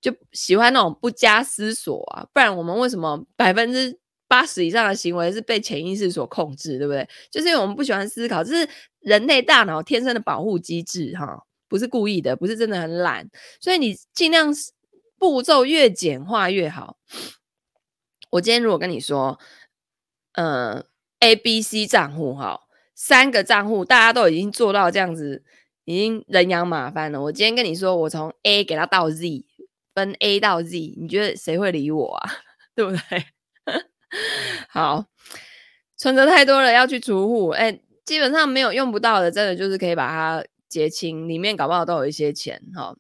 [0.02, 2.28] 就喜欢那种不加思索啊。
[2.34, 7.06] 不然我们为什么百分之八十以上的行为是被潜意识所控制，对不对？
[7.32, 13.28] 就是因为我们不喜欢思考，这是人类大脑天生的保护机制，哈，不是故意的，不是真的很懒。
[13.60, 14.54] 所以你尽量
[15.18, 16.98] 步骤越简化越好。
[18.30, 19.40] 我今天如果跟你说，
[20.34, 20.86] 呃
[21.20, 22.62] ，A、B、C 账户，哈，
[22.94, 25.44] 三个账户大家都已经做到这样子，
[25.86, 27.20] 已经人仰马翻了。
[27.24, 29.44] 我今天跟你说，我从 A 给他到 Z，
[29.96, 32.32] 分 A 到 Z，你觉得谁会理我啊？
[32.76, 33.26] 对不对？
[34.70, 35.06] 好，
[35.98, 37.50] 存折太多了，要去储户。
[37.50, 42.62] 哎、基本上没有用不到的，真的就是可以把它结清，里面搞不好都有一些钱。
[42.76, 42.96] 哈，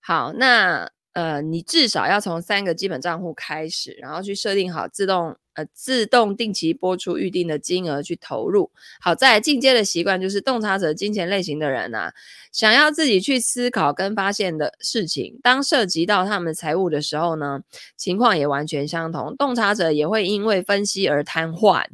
[0.00, 5.36] 好，那呃，你至少要从三个基本账户开始，然后去设定好自动。
[5.54, 8.70] 呃，自动定期拨出预定的金额去投入。
[9.02, 12.14] 好，再来进阶的习惯就是洞察者金钱类型的人啊，
[12.52, 17.60] 想要自己去思考跟发现的事情，当涉及到他们财务的时候呢，
[17.98, 19.36] 情况也完全相同。
[19.36, 21.84] 洞察者也会因为分析而瘫痪。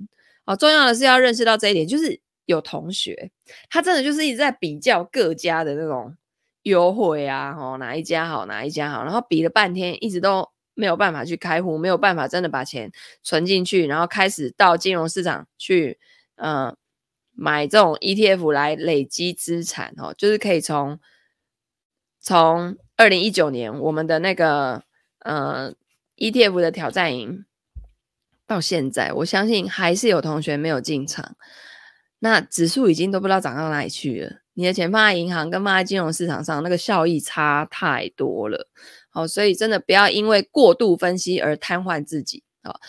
[0.45, 3.33] 好，重要的是要认识到这一点，就是有同学
[3.69, 6.15] 他真的就是一直在比较各家的那种
[6.69, 10.49] 优惠啊，哦，哪一家好，哪一家好，然后比了半天，一直都。
[10.81, 12.93] 没有办法去开户，没有办法真的把钱
[13.25, 15.99] 存进去，然后开始到金融市场去，
[16.37, 16.73] 呃，
[17.33, 21.01] 买这种 ETF 来累积资产哦，就是可以从
[22.21, 24.85] 从二零一九年我们的那个
[25.19, 25.75] 呃
[26.17, 27.45] ETF 的挑战营
[28.47, 31.35] 到现在，我相信还是有同学没有进场，
[32.21, 34.37] 那指数已经都不知道涨到哪里去了。
[34.59, 38.69] 你的钱放在银行跟放在金融市场上，那个效益差太多了。
[39.09, 42.43] 好，所以真的不要因为过度分析而瘫痪自己。
[42.65, 42.81] 好，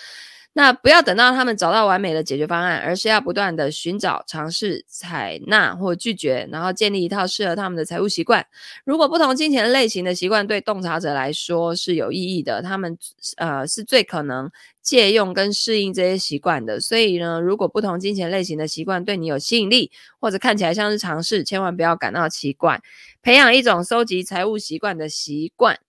[0.53, 8.45] 那不要等到他们找到完美的解决方案，而是要不断的寻找、尝试、采纳或拒绝，然后建立一套适合他们的财务习惯。
[8.83, 12.97] 如果不同金钱类型的习惯对洞察者来说是有意义的，他们
[13.37, 16.79] 呃是最可能借用跟适应这些习惯的。
[16.79, 22.81] 所以呢，如果不同金钱类型的习惯对你有吸引力，或者看起来像是尝试，千万不要感到奇怪。
[23.21, 25.79] 培养一种收集财务习惯的习惯。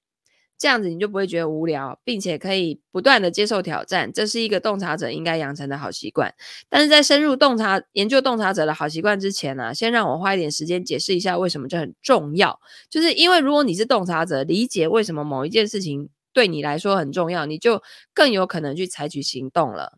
[0.61, 6.35] 这样子你就不会觉得无聊，并且可以不断的接受挑战，这是一个洞察者应该养成的好习惯。
[6.68, 12.61] 但是在深入洞察研究洞察者的好习惯之前呢、先让我花一点时间解释一下为什么这很重要。
[12.90, 19.94] 就是因为如果你是洞察者，理解为什么某一件事情对你来说很重要，你就更有可能去采取行动了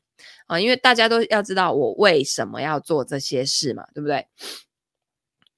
[0.47, 0.61] 啊！
[0.61, 4.29] 因为大家都要知道我为什么要做这些事嘛，对不对？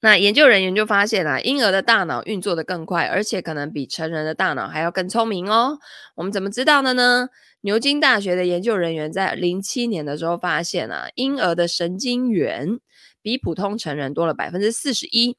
[0.01, 5.79] 那研究人员就发现啊，婴儿的大脑运作得更快，而且可能比成人的大脑还要更聪明哦。
[6.15, 7.29] 我们怎么知道的呢？
[7.61, 12.79] 牛津大学的研究人员在零七年的时候发现啊，婴儿的神经元
[13.23, 15.37] 比普通成人多了百分之四十一。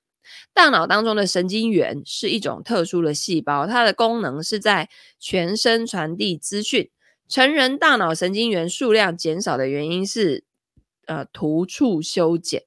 [0.53, 4.89] 大脑当中的神经元是一种特殊的细胞，它的功能是在
[5.21, 6.91] 全身传递资讯。
[7.29, 10.43] 成人大脑神经元数量减少的原因是，
[11.07, 12.65] 呃，突触修剪。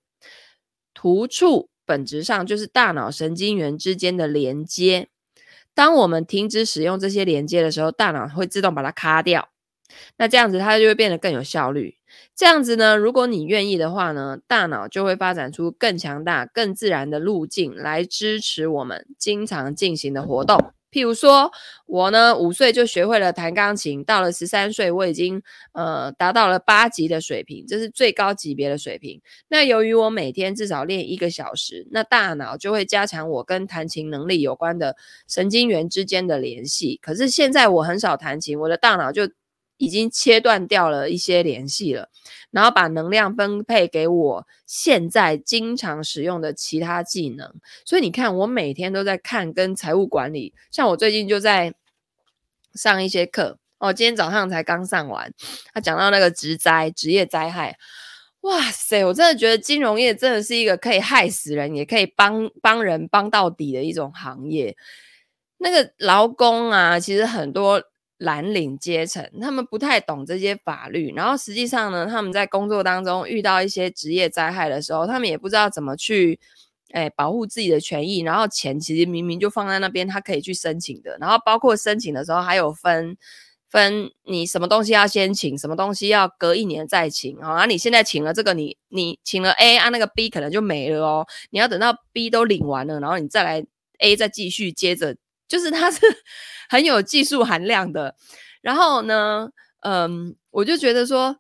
[0.94, 5.08] 突触本质上就是大脑神经元之间的连接。
[5.74, 9.50] 当我们停止使用这些连接的时候，大脑会自动把它卡掉。
[10.18, 11.96] 那这样子它就会变得更有效率。
[12.36, 20.72] 这样子呢，如果你愿意的话呢，大脑就会发展出更强大、更自然的路径来支持我们经常进行的活动。
[20.92, 21.52] 譬如说，
[21.86, 25.42] 我呢五岁就学会了弹钢琴，到了十三岁，我已经
[25.74, 29.22] 呃达到了八级的水平，这是最高级别的水平。
[29.48, 34.96] 那由于我每天至少练一个小时，那大脑就会加强我跟弹琴能力有关的
[35.28, 37.00] 神经元之间的联系。
[37.02, 39.30] 可是现在我很少弹琴，我的大脑就
[39.80, 42.10] 已经切断掉了一些联系了，
[42.52, 47.56] 然后把能量分配给我现在经常使用的其他技能。
[47.86, 51.74] 所以你看，我每天都在看跟财务管理，像我最近就在
[52.74, 55.34] 上一些课哦，今天早上才刚上完。
[55.74, 57.78] 他讲到那个职灾、职业灾害，
[58.42, 64.76] 哇塞，我真的觉得金融业真的是一个可以害死人，也可以帮帮人帮到底的一种行业。
[65.58, 67.82] 那个劳工啊，其实很多。
[68.20, 76.38] 蓝领阶层，他们不太懂这些法律，然后实际上呢，他们在工作当中遇到一些职业灾害的时候，他们也不知道怎么去，
[76.92, 78.20] 诶，保护自己的权益。
[78.20, 81.18] 然后钱其实明明就放在那边，他可以去申请的。
[81.22, 83.16] 然后包括申请的时候，还有分
[83.70, 87.42] 分你什么东西要先请，什么东西要隔一年再请。
[87.42, 91.26] 好，啊，你现在请了这个，你你请了 A 啊，那个 B 可能就没了哦。
[91.52, 93.66] 你要等到 B 都领完了，然后你再来
[94.00, 95.16] A 再继续接着。
[95.50, 96.00] 就是它是
[96.70, 98.16] 很有技术含量的，
[98.62, 99.50] 然后呢，
[99.82, 101.36] 嗯，我就觉得说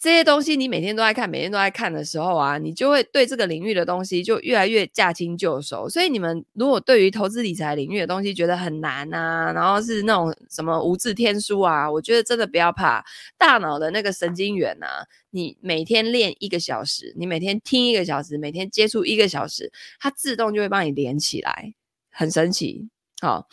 [0.00, 5.88] 这些东西你每天都在看，每天都在看的时候啊，你就会对这个领域的东西就越来越驾轻就熟。
[5.88, 13.04] 所以你们如果对于投资理财领域的东西觉得很难啊，然后是那种什么无字天书啊，我觉得真的不要怕，
[13.38, 19.70] 大脑的那个神经元啊，你每天练一个小时，你每天听一个小时，每天接触一个小时，
[20.00, 21.74] 它自动就会帮你连起来，
[22.10, 22.88] 很神奇。
[23.22, 23.46] 好，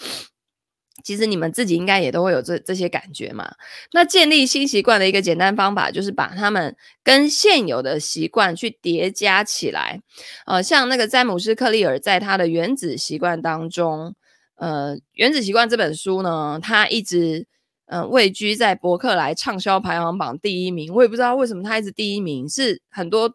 [1.03, 3.53] 其实你们自己应该也都会有这这些感觉嘛。
[3.93, 10.01] 那建立新习惯的一个简单方法，就是把他们跟现有的习惯去叠加起来。
[10.47, 14.15] 呃，像那个詹姆斯·克利尔在他的《原子习惯》当中，
[14.55, 17.45] 呃，《原子习惯》这本书呢，他一直
[17.85, 20.91] 呃位居在博客来畅销排行榜第一名。
[20.91, 23.31] 我也不知道为什么他一直第一名，是很多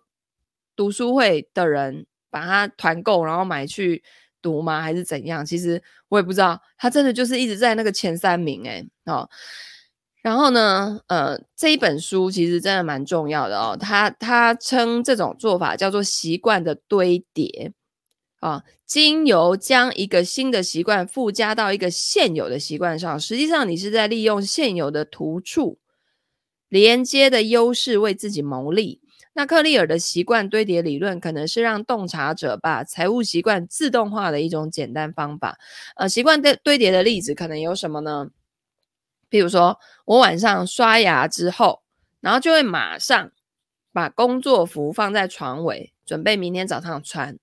[0.74, 4.02] 读书会的人把他团购，然后买去。
[4.44, 4.82] 读吗？
[4.82, 5.46] 还是怎样？
[5.46, 9.26] 其实我也不知道，他真的就是一直在那个前三名诶哦。
[10.22, 13.74] 然后呢，呃，这一本书其实真的蛮重要的哦。
[13.80, 17.72] 他他称这种做法叫做习惯的堆叠
[18.40, 25.78] 啊，经由将一个新的习惯附加到一个现有的习惯上，实际上你是在利用现有的突触
[26.68, 29.00] 连接的优势为自己谋利。
[29.34, 35.58] 那克利尔的习惯堆叠理论可能是让洞察者把财务习惯自动化的一种简单方法。
[35.96, 38.30] 呃，习惯堆堆叠的例子可能有什么呢？
[39.28, 41.82] 比如说，我晚上刷牙之后，
[42.20, 43.32] 然后就会马上
[43.92, 47.36] 把工作服放在床尾，准备明天早上穿。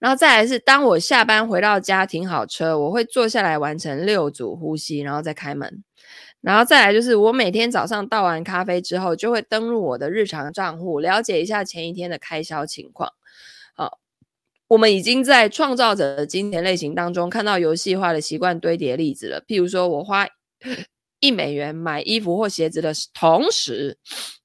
[0.00, 5.84] 然后再来是，当我下班回到家停好车，我会坐下来完成六组呼吸，然后再开门。
[6.40, 13.12] 然后再来就是，我每天早上倒完咖啡之后，就会登录我的日常账户，了解一下前一天的开销情况。
[13.74, 13.98] 好，
[14.68, 19.42] 我们已经在创造者的金钱类型当中看到游戏化的习惯堆叠例子了。
[19.42, 20.26] 譬如说，我花
[21.20, 23.98] 一美元买衣服或鞋子的同时，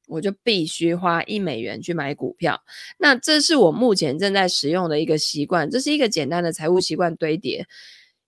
[0.08, 2.62] 我就必须花一美元去买股票。
[2.98, 7.66] 那这是我目前正在使用的一个习惯，这是一个简单的财务习惯堆叠。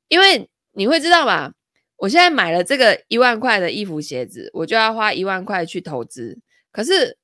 [0.08, 1.52] 因为你会知道吧？
[1.98, 6.40] 我现在买了这个一万块的衣服鞋子，我就要花一万块去投资。
[6.72, 7.18] 可是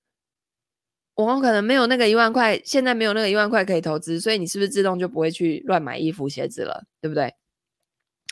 [1.15, 6.83] 我可能没有那个一万块，现在没有那个一万块可以投资，所以你是不是自动就不会去乱买衣服鞋子了？
[6.99, 7.33] 对不对？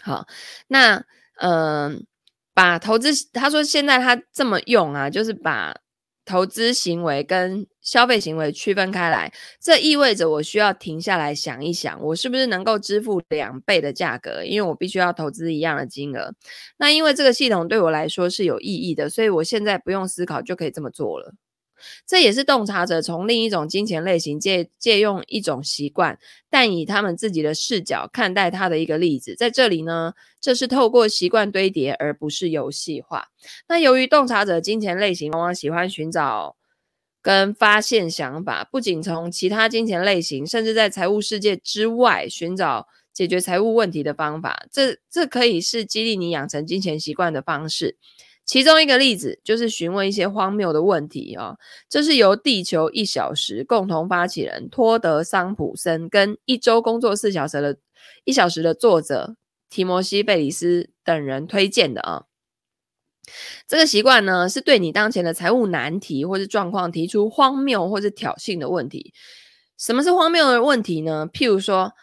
[0.02, 0.26] 好，
[0.68, 1.04] 那
[1.36, 2.06] 嗯、
[2.54, 5.76] 把投资，他说现在他这么用啊，就是把。
[6.24, 14.44] 投资行为跟消费行为区分开来，这意味着我需要停下来想一想，我是不是能够支付两倍的价格？
[14.46, 16.34] 因为我必须要投资一样的金额。
[16.78, 21.34] 那因为这个系统对我来说是有意义的，所以我现在不用思考就可以这么做了。
[22.06, 29.34] 这也是洞察者从另一种金钱类型借借用一种习惯，但以他们自己的视角看待它的一个例子。
[29.34, 33.30] 在这里呢，这是透过习惯堆叠，而不是游戏化。
[33.68, 36.56] 那由于洞察者金钱类型往往喜欢寻找
[37.22, 44.66] 跟发现想法，不仅从其他金钱类型，甚至在财务世界之外寻找解决财务问题的方法。
[44.72, 47.98] 这这可以是激励你养成金钱习惯的方式。
[48.44, 51.58] 其中一个例子就是询问一些荒谬的问题啊、哦，
[51.88, 57.78] 这是由地球一小时共同发起人托德桑普森跟一周工作四小时的
[58.26, 59.36] 一小时的作者
[59.70, 62.24] 提摩西贝里斯等人推荐的啊。
[63.68, 69.14] 这个习惯呢，是对你当前的财务难题或是状况提出荒谬或是挑衅的问题。
[69.78, 71.28] 什么是荒谬的问题呢？
[71.34, 71.94] 譬如说，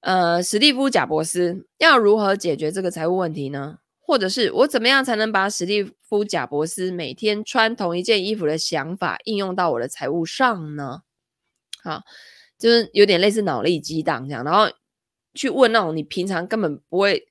[0.00, 3.78] 呃，史蒂夫贾伯斯要如何解决这个财务问题呢？
[4.00, 11.00] 或者是我怎么样才能把史蒂夫·贾伯斯每天穿同一件衣服的想法应用到我的财务上呢？
[11.82, 12.02] 好，
[12.58, 14.70] 就是有点类似脑力激荡这样，然后
[15.34, 17.28] 去问那种你平常根本不会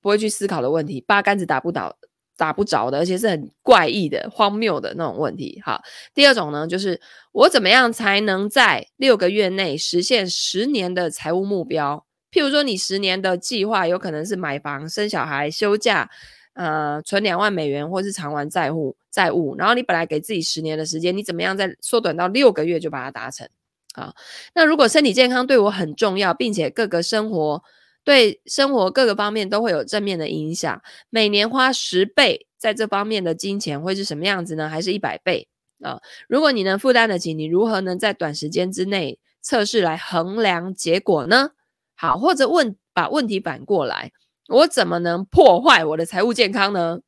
[0.00, 1.96] 不会去思考的问题，八竿子打不倒、
[2.36, 5.60] 打不着的，而且是很怪异的、荒谬的那种问题。
[5.64, 5.82] 好，
[6.14, 7.00] 第二种呢，就是
[7.32, 12.04] 我怎么样才能在六个月内实现十年的财务目标？
[12.30, 16.10] 譬如说，你十年的计划有可能是买房、生小孩、休假，
[16.54, 19.54] 呃，存两万美元，或是偿还债务债务。
[19.56, 23.48] 然后你本来给自己十年的时间，你怎么样再缩短到六个月就把它达成？
[23.94, 24.12] 啊，
[24.54, 27.62] 那如果身体健康对我很重要，并且各个生活
[28.04, 34.68] 对生活各个方面都会有正面的影响，每年花十倍在这方面的金钱会是什么样子呢？
[34.68, 35.48] 还是一百倍
[35.80, 36.00] 啊？
[36.28, 41.52] 如果你能负担得起，你如何能在短时间之内测试来衡量结果呢？
[41.94, 44.12] 好，或者问，把问题反过来，
[44.48, 47.00] 我怎么能破坏我的财务健康呢？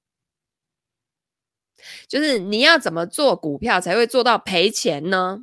[2.09, 5.41] 就是你要怎么做股票才会做到赔钱呢？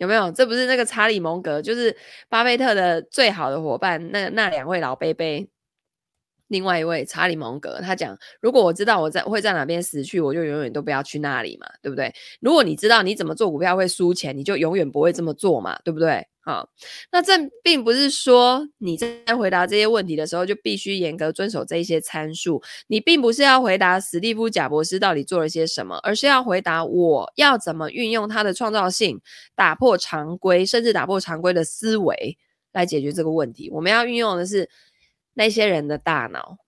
[0.00, 0.32] 有没有？
[0.32, 1.94] 这不是那个查理蒙格，就是
[2.30, 5.46] 巴菲特的最好的伙伴，那那两位老贝贝。
[6.48, 12.12] 另外一位查理蒙格，他讲：如果我知道我在会在哪边死去，我就永远都不要去那里嘛，对不对？
[12.40, 16.26] 如果你知道你怎么做股票会输钱，你就永远不会这么做嘛，对不对？
[16.42, 16.68] 好，
[17.12, 17.32] 那这
[17.62, 29.20] 并不是说你在回答这些问题的时候就必须严格遵守这一些参数，你并不是要回答史蒂夫贾伯斯到底做了些什么，而是要回答我要怎么运用他的创造性，
[29.54, 32.36] 打破常规，甚至打破常规的思维
[32.72, 33.70] 来解决这个问题。
[33.70, 34.68] 我们要运用的是。
[35.32, 36.58] 那些人的大脑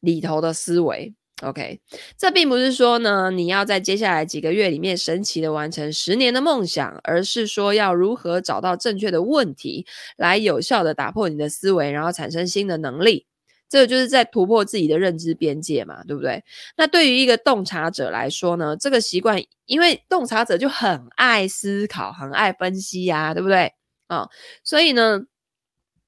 [0.00, 1.80] 里头的思维，OK，
[2.16, 9.86] 这并不是说呢，你要在接下来几个月里面神奇的完成十年的梦想，而是说要如何找到正确的问题，
[10.16, 13.26] 来有效的打破你的思维，然后产生新的能力。
[13.68, 16.42] 这个就是在突破自己的认知边界嘛，对不对？
[16.76, 23.72] 那对于一个洞察者来说呢，这个习惯，因为洞察者就很爱思考，很爱分析呀，对不对？
[24.08, 24.28] 啊，
[24.64, 25.22] 所以呢。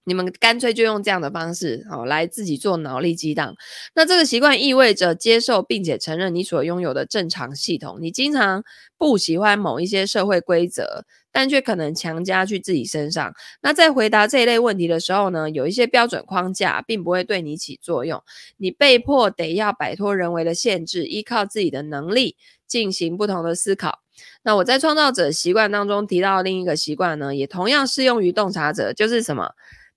[0.05, 3.55] 你们干脆就用这样的方式，好，来自己做脑力激荡。
[3.94, 7.98] 那这个习惯意味着接受并且承认你所拥有的正常系统。
[8.01, 8.64] 你经常
[8.96, 13.32] 不喜欢某一些社会规则，但却可能强加去自己身上。
[13.62, 18.22] 那在回答这一类问题的时候呢，有一些标准框架并不会对你起作用。
[18.57, 22.36] 你被迫得要摆脱人为的限制，依靠自己的能力
[22.66, 24.01] 进行不同的思考。
[24.42, 29.53] 那我在创造者习惯当中提到另一个习惯呢，也同样适用于洞察者，就是什么？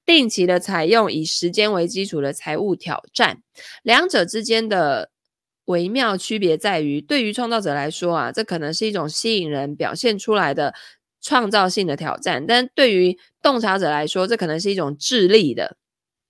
[0.06, 3.42] 定期的采用以时间为基础的财务挑战，
[3.84, 5.12] 两者之间的
[5.66, 10.74] 微妙区别在于，对于创造者来说啊，这可能是一种吸引人表现出来的
[11.22, 15.78] 创造性的挑战；但对于洞察者来说，这可能是一种智力的，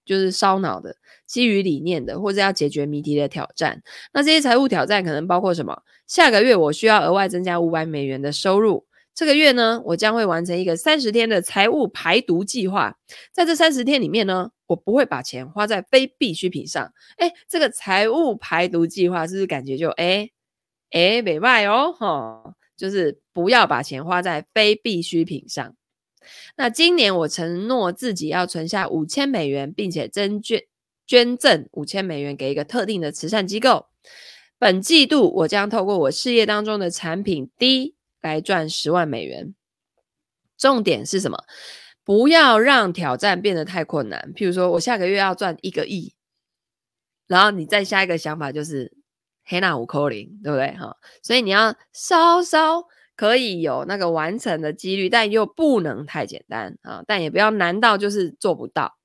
[0.05, 3.81] 就是烧脑的、基于理念的，或者要解决谜题的挑战。
[4.13, 5.81] 那这些财务挑战可能包括什么？
[6.05, 8.85] 下个月我需要额外增加五百美元的收入。
[9.15, 12.97] 这个月呢，我将会完成一个三十天的财务排毒计划。
[13.31, 16.91] 在这三十天里面呢，我不会把钱花在非必需品上。
[17.17, 20.31] 哎，这个财务排毒计划是不是感觉就哎
[20.89, 21.93] 哎美卖哦？
[21.93, 25.75] 哈、就是不要把钱花在非必需品上。
[26.55, 30.63] 那今年我承诺自己要存下五千美元，并且增捐
[31.05, 33.87] 捐赠五千美元给一个特定的慈善机构。
[34.57, 37.95] 本季度我将透过我事业当中的产品 D。
[38.31, 39.53] 来赚十万美元，
[40.57, 41.37] 重点是什么？
[42.03, 44.33] 不要让挑战变得太困难。
[44.35, 46.13] 譬如说，我下个月要赚一个亿，
[47.27, 48.91] 然后你再下一个想法就是
[49.45, 50.71] 黑那五扣零，对不对？
[50.77, 52.83] 哈，所以你要稍稍
[53.15, 58.97] 可以有那个完成的几率，但又不能太简单啊，但也不要难到就是做不到。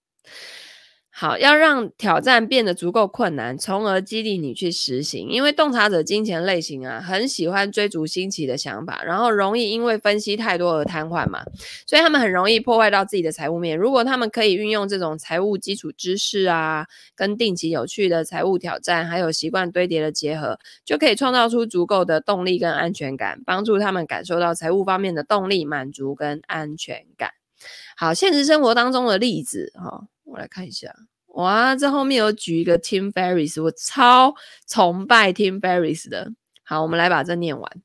[1.20, 5.28] 好，要让挑战变得足够困难，从而激励你去实行。
[5.30, 11.42] 因为洞察者金钱类型啊，很喜欢追逐新奇的想法，然后容易因为分析太多而瘫痪嘛，
[11.88, 13.76] 所以他们很容易破坏到自己的财务面。
[13.76, 27.32] 如果他们可以运用这种财务基础知识啊，跟定期有趣的财务挑战，还有习惯堆叠的结合，就可以创造出足够的动力跟安全感，帮助他们感受到财务方面的动力、满足跟安全感。
[27.96, 30.04] 好，现实生活当中的例子哈。
[30.28, 30.94] 我来看一下，
[31.28, 34.34] 哇，这后面有举一个 Tim Ferriss，我超
[34.66, 36.32] 崇拜 Tim Ferriss 的。
[36.62, 37.82] 好，我们来把这念完。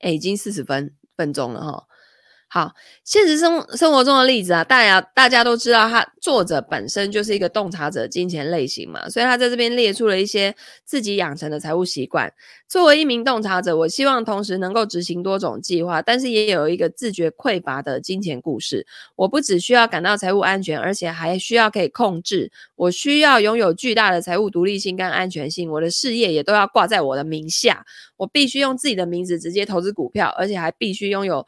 [0.00, 1.86] 哎，已经四十分分钟了哈。
[2.54, 2.70] 好，
[3.02, 12.30] 现实生生活中的例子啊，大家大家都知道，他作者本身就是一个洞察者金钱类型嘛，所以他在这边列出了一些自己养成的财务习惯。
[12.68, 18.86] 作为一名洞察者，我希望同时能够执行多种计划，但是也有一个自觉匮乏的金钱故事。
[19.16, 22.52] 我不只需要感到财务安全，而且还需要可以控制。
[22.76, 27.86] 我需要拥有巨大的财务独立性跟安全性，我的事业也都要挂在我的名下。
[28.18, 31.46] 我必须用自己的名字直接投资股票，而且还必须拥有。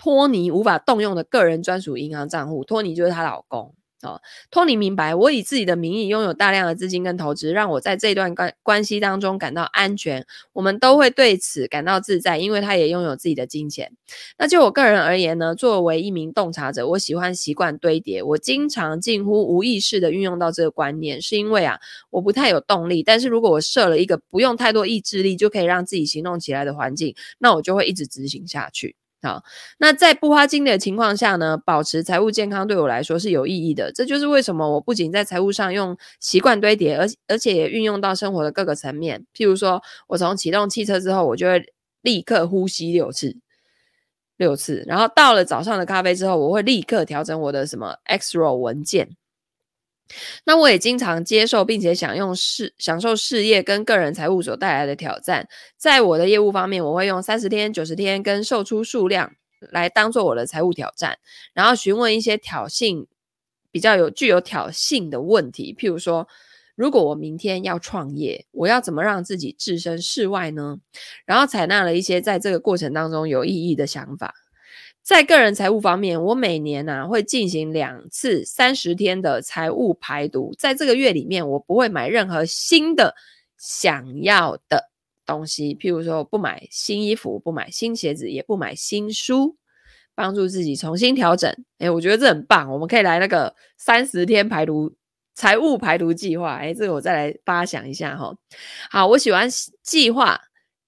[0.00, 4.18] 托尼无法动用的个人专属银行账户，托尼就是她老公哦。
[4.50, 10.26] 托尼明白，我以自己的名义拥有大量的资金跟投资，让我在这段关关系当中感到安全。
[10.54, 13.92] 我们都会对此感到自在，因为他也拥有自己的金钱。
[14.38, 18.22] 那就我个人而言呢，作为一名洞察者，我喜欢习惯堆叠。
[18.22, 21.78] 我经常近乎无意识的运用到这个观念，是因为啊，
[22.08, 23.02] 我不太有动力。
[23.02, 28.96] 但是如果我设了一个不用太多意志力就可以让自己行动起来的环境，那我就会一直执行下去。
[29.22, 29.44] 好，
[29.78, 33.92] 那在不花精力的情况下呢，保持财务健康对我来说是有意义的。
[33.92, 39.26] 这就是为什么我不仅在财务上用习惯堆叠，而而且也运用到生活的各个层面。
[39.36, 41.62] 譬如说，我从启动汽车之后，我就会
[42.00, 43.36] 立刻呼吸六次，
[44.38, 44.82] 六次。
[44.86, 49.16] 然后到了早上的咖啡之后，我会立刻调整我的什么 XRO 文件。
[50.44, 55.48] 那我也经常接受并且享用事享受事业跟个人财务所带来的挑战。
[55.76, 59.32] 在我的业务方面，我会用三十天、九十天跟售出数量
[59.70, 61.18] 来当做我的财务挑战，
[61.54, 63.06] 然后询问一些挑衅
[63.70, 66.26] 比较有具有挑衅的问题，譬如说，
[66.74, 70.78] 如果我明天要创业，我要怎么让自己置身事外呢？
[71.26, 74.34] 然后采纳了一些在这个过程当中有意义的想法。
[75.02, 80.54] 在个人财务方面，我每年呢、啊、会进行两次三十天的财务排毒。
[80.58, 83.14] 在这个月里面，我不会买任何新的
[83.58, 84.90] 想要的
[85.26, 89.56] 东西，譬如说，我不买新衣服，不买新鞋子，也不买新书，
[90.14, 91.52] 帮助自己重新调整。
[91.78, 94.94] 诶，我觉得这很棒，我们可以来那个三十天排毒
[95.34, 96.58] 财务排毒计划。
[96.58, 98.32] 诶，这个我再来发想一下哈。
[98.90, 99.48] 好，我喜欢
[99.82, 100.40] 计划。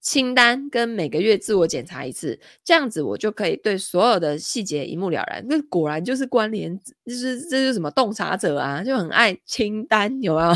[0.03, 5.43] 清单跟每个月自我检查一次，这样子我就可以对所有的细节一目了然。
[5.49, 6.77] 那果然就是关联，
[7.07, 10.53] 就是这就是什么洞察者啊，就很爱清单，有没有？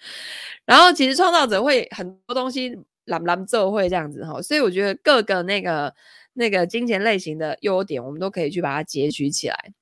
[0.64, 5.94] 然后其实创造者会很多东西揽揽做会这样子哈，所以我觉得各个那个
[6.32, 9.72] 那个金钱类型的优点，我们都可以去把它截取起来。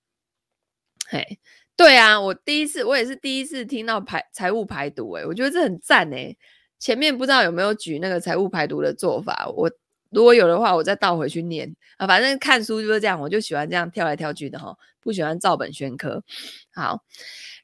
[1.09, 1.39] 嘿，
[1.77, 6.37] 对啊，我第一次我也是第一次听到排财务排毒，诶，我觉得这很赞诶。
[6.79, 9.71] 前面不知道有没有举那个财务排毒的做法，我
[10.11, 12.07] 如果有的话，我再倒回去念啊。
[12.07, 16.23] 反正看书就是这样，我就喜欢这样跳来跳去的哈，不喜欢照本宣科。
[16.73, 17.03] 好，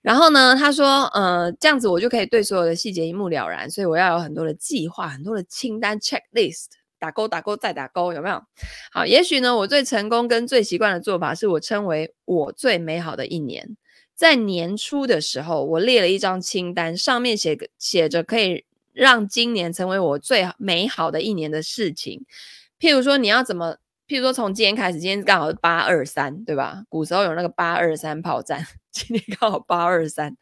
[0.03, 6.67] 然后呢，他说，呃，这样子我就可以对所有的细节一目了然，所以我要有很多的计划，很多的清单 checklist，
[6.99, 8.43] 打勾打勾再打勾，有没有？
[8.91, 13.77] 好，也许呢，我最成功跟最习惯的做法是我称为我最美好的一年。
[14.15, 18.65] 在年初的时候，我列了一张清单，上面写写着可以。
[18.93, 22.25] 让今年成为我最美好的一年的事情，
[22.79, 23.77] 譬如说你要怎么？
[24.09, 26.83] 譬如说从今天开始，今天刚好是八二三，对吧？
[26.91, 30.37] 古时候有那个八二三炮战， 今天刚好八二三。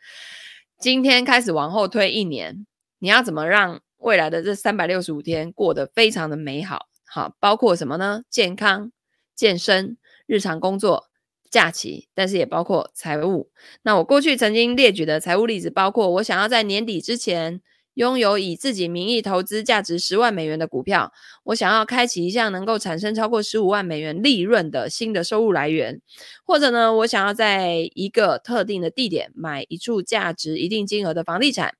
[0.76, 2.66] 今天开始往后推一年，
[2.98, 6.88] 你要怎么让未来的这三百六十五天过得非常的美好？
[7.04, 8.22] 好，包括什么呢？
[8.28, 8.90] 健康、
[9.36, 9.96] 健身、
[10.26, 11.10] 日常工作、
[11.48, 13.50] 假期，但是也包括财务。
[13.82, 17.60] 那我过去曾经列举的财务例子，包括我想要在年底之前。
[17.94, 21.12] 拥有以自己名义投资价值十万美元的股票，
[21.44, 26.00] 我想要开启一项能够产生超过十五万美元利润的新的收入来源，
[26.44, 31.74] 或者呢，我想要在一个特定的地点买一处价值一定金额的房地产，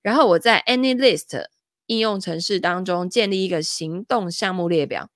[0.00, 1.46] 然后我在 AnyList
[1.86, 5.10] 应用程式当中建立一个行动项目列表。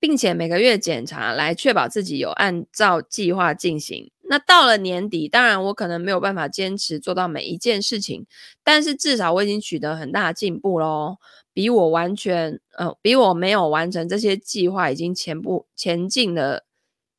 [0.00, 4.12] 并且每个月检查，来确保自己有按照计划进行。
[4.28, 8.26] 那到了年底，当然我可能没有办法坚持做到每一件事情，
[8.62, 11.16] 但是至少我已经取得很大的进步喽。
[11.54, 16.64] 比我完全，呃，比我没有完成这些计划已经前步前进了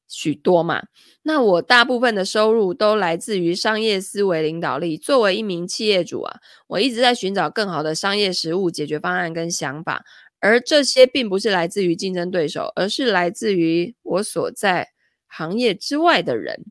[0.08, 0.84] 许多嘛。
[1.24, 4.98] 那我大部分的收入都来自于商业思维领导力。
[4.98, 10.06] 作为一名企业主啊，我一直在寻找更好的商业实务解决方案跟想法，
[10.40, 14.88] 而这些并不是来自于竞争对手，而是来自于我所在
[15.30, 16.66] 行业之外的人，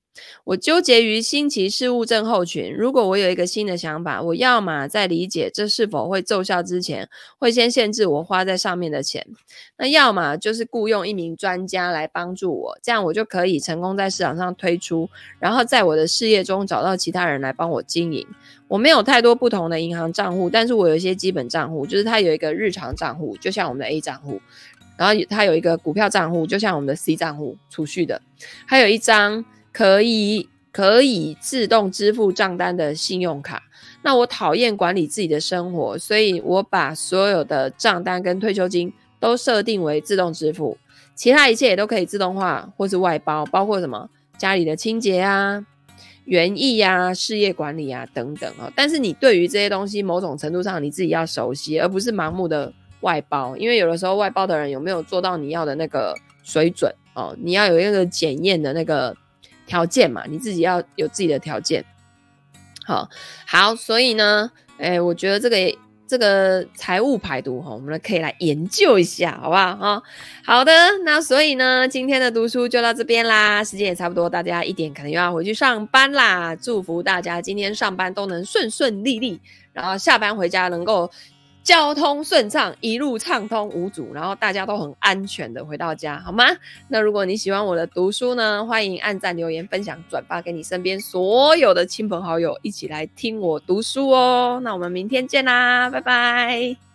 [0.45, 2.75] 我纠结于新奇事物症候群。
[2.75, 9.23] 如果我有一个新的想法，我要么在理解这是否会奏效之前，会先限制我花在上面的钱；
[9.79, 18.27] 那要么就是雇佣一名专家来帮助我，这样我就可以成功在市场上推出，然后在我的事业中找到其他人来帮我经营。
[18.67, 24.43] 我没有太多不同的银行账户，但是我有一些基本账户，就是它有一个日常账户，就像我们的 A 账户。
[24.99, 28.21] 然后它有一个股票账户，就像我们的 C 账户储蓄的，
[28.67, 33.63] 还有一张可以可以自动支付账单的信用卡。
[34.03, 40.77] 那我讨厌管理自己的生活，所以我把所有的账单跟退休金都设定为自动支付，
[41.15, 45.65] 其他一切也都可以自动化或是外包，包括什么家里的清洁啊、
[46.25, 48.69] 园艺啊、事业管理啊等等啊。
[48.75, 52.73] 但是你对于这些东西，某种程度上你自己要熟悉，而不是盲目的。
[53.01, 57.37] 外包，因为有的时候外包的人有没有做到你要的那个水准哦？
[57.39, 59.17] 你要有一个检验的那个
[59.67, 61.85] 条件嘛，你自己要有自己的条件。
[62.85, 63.09] 好，
[63.47, 69.77] 好，所以呢，哎，我觉得这个这个财务排毒哈，我们可以来研究一下，好不好？
[69.77, 70.03] 哈，
[70.45, 70.73] 好的，
[71.05, 76.57] 那所以呢，今天的读书就到这边啦，时间也差不多，大家一点可能又要回去上班啦。
[76.57, 79.41] 祝福大家今天上班都能顺顺利利，
[79.73, 81.11] 然后下班回家能够。
[81.69, 86.47] 交通顺畅，一路畅通无阻，然后大家都很安全的回到家，好吗？
[86.89, 94.59] 那如果你喜欢我的读书呢，欢迎按赞、留言、分享、转发给你身边所有的亲朋好友，一起来听我读书哦。
[94.65, 96.88] 那我们明天见啦，拜拜。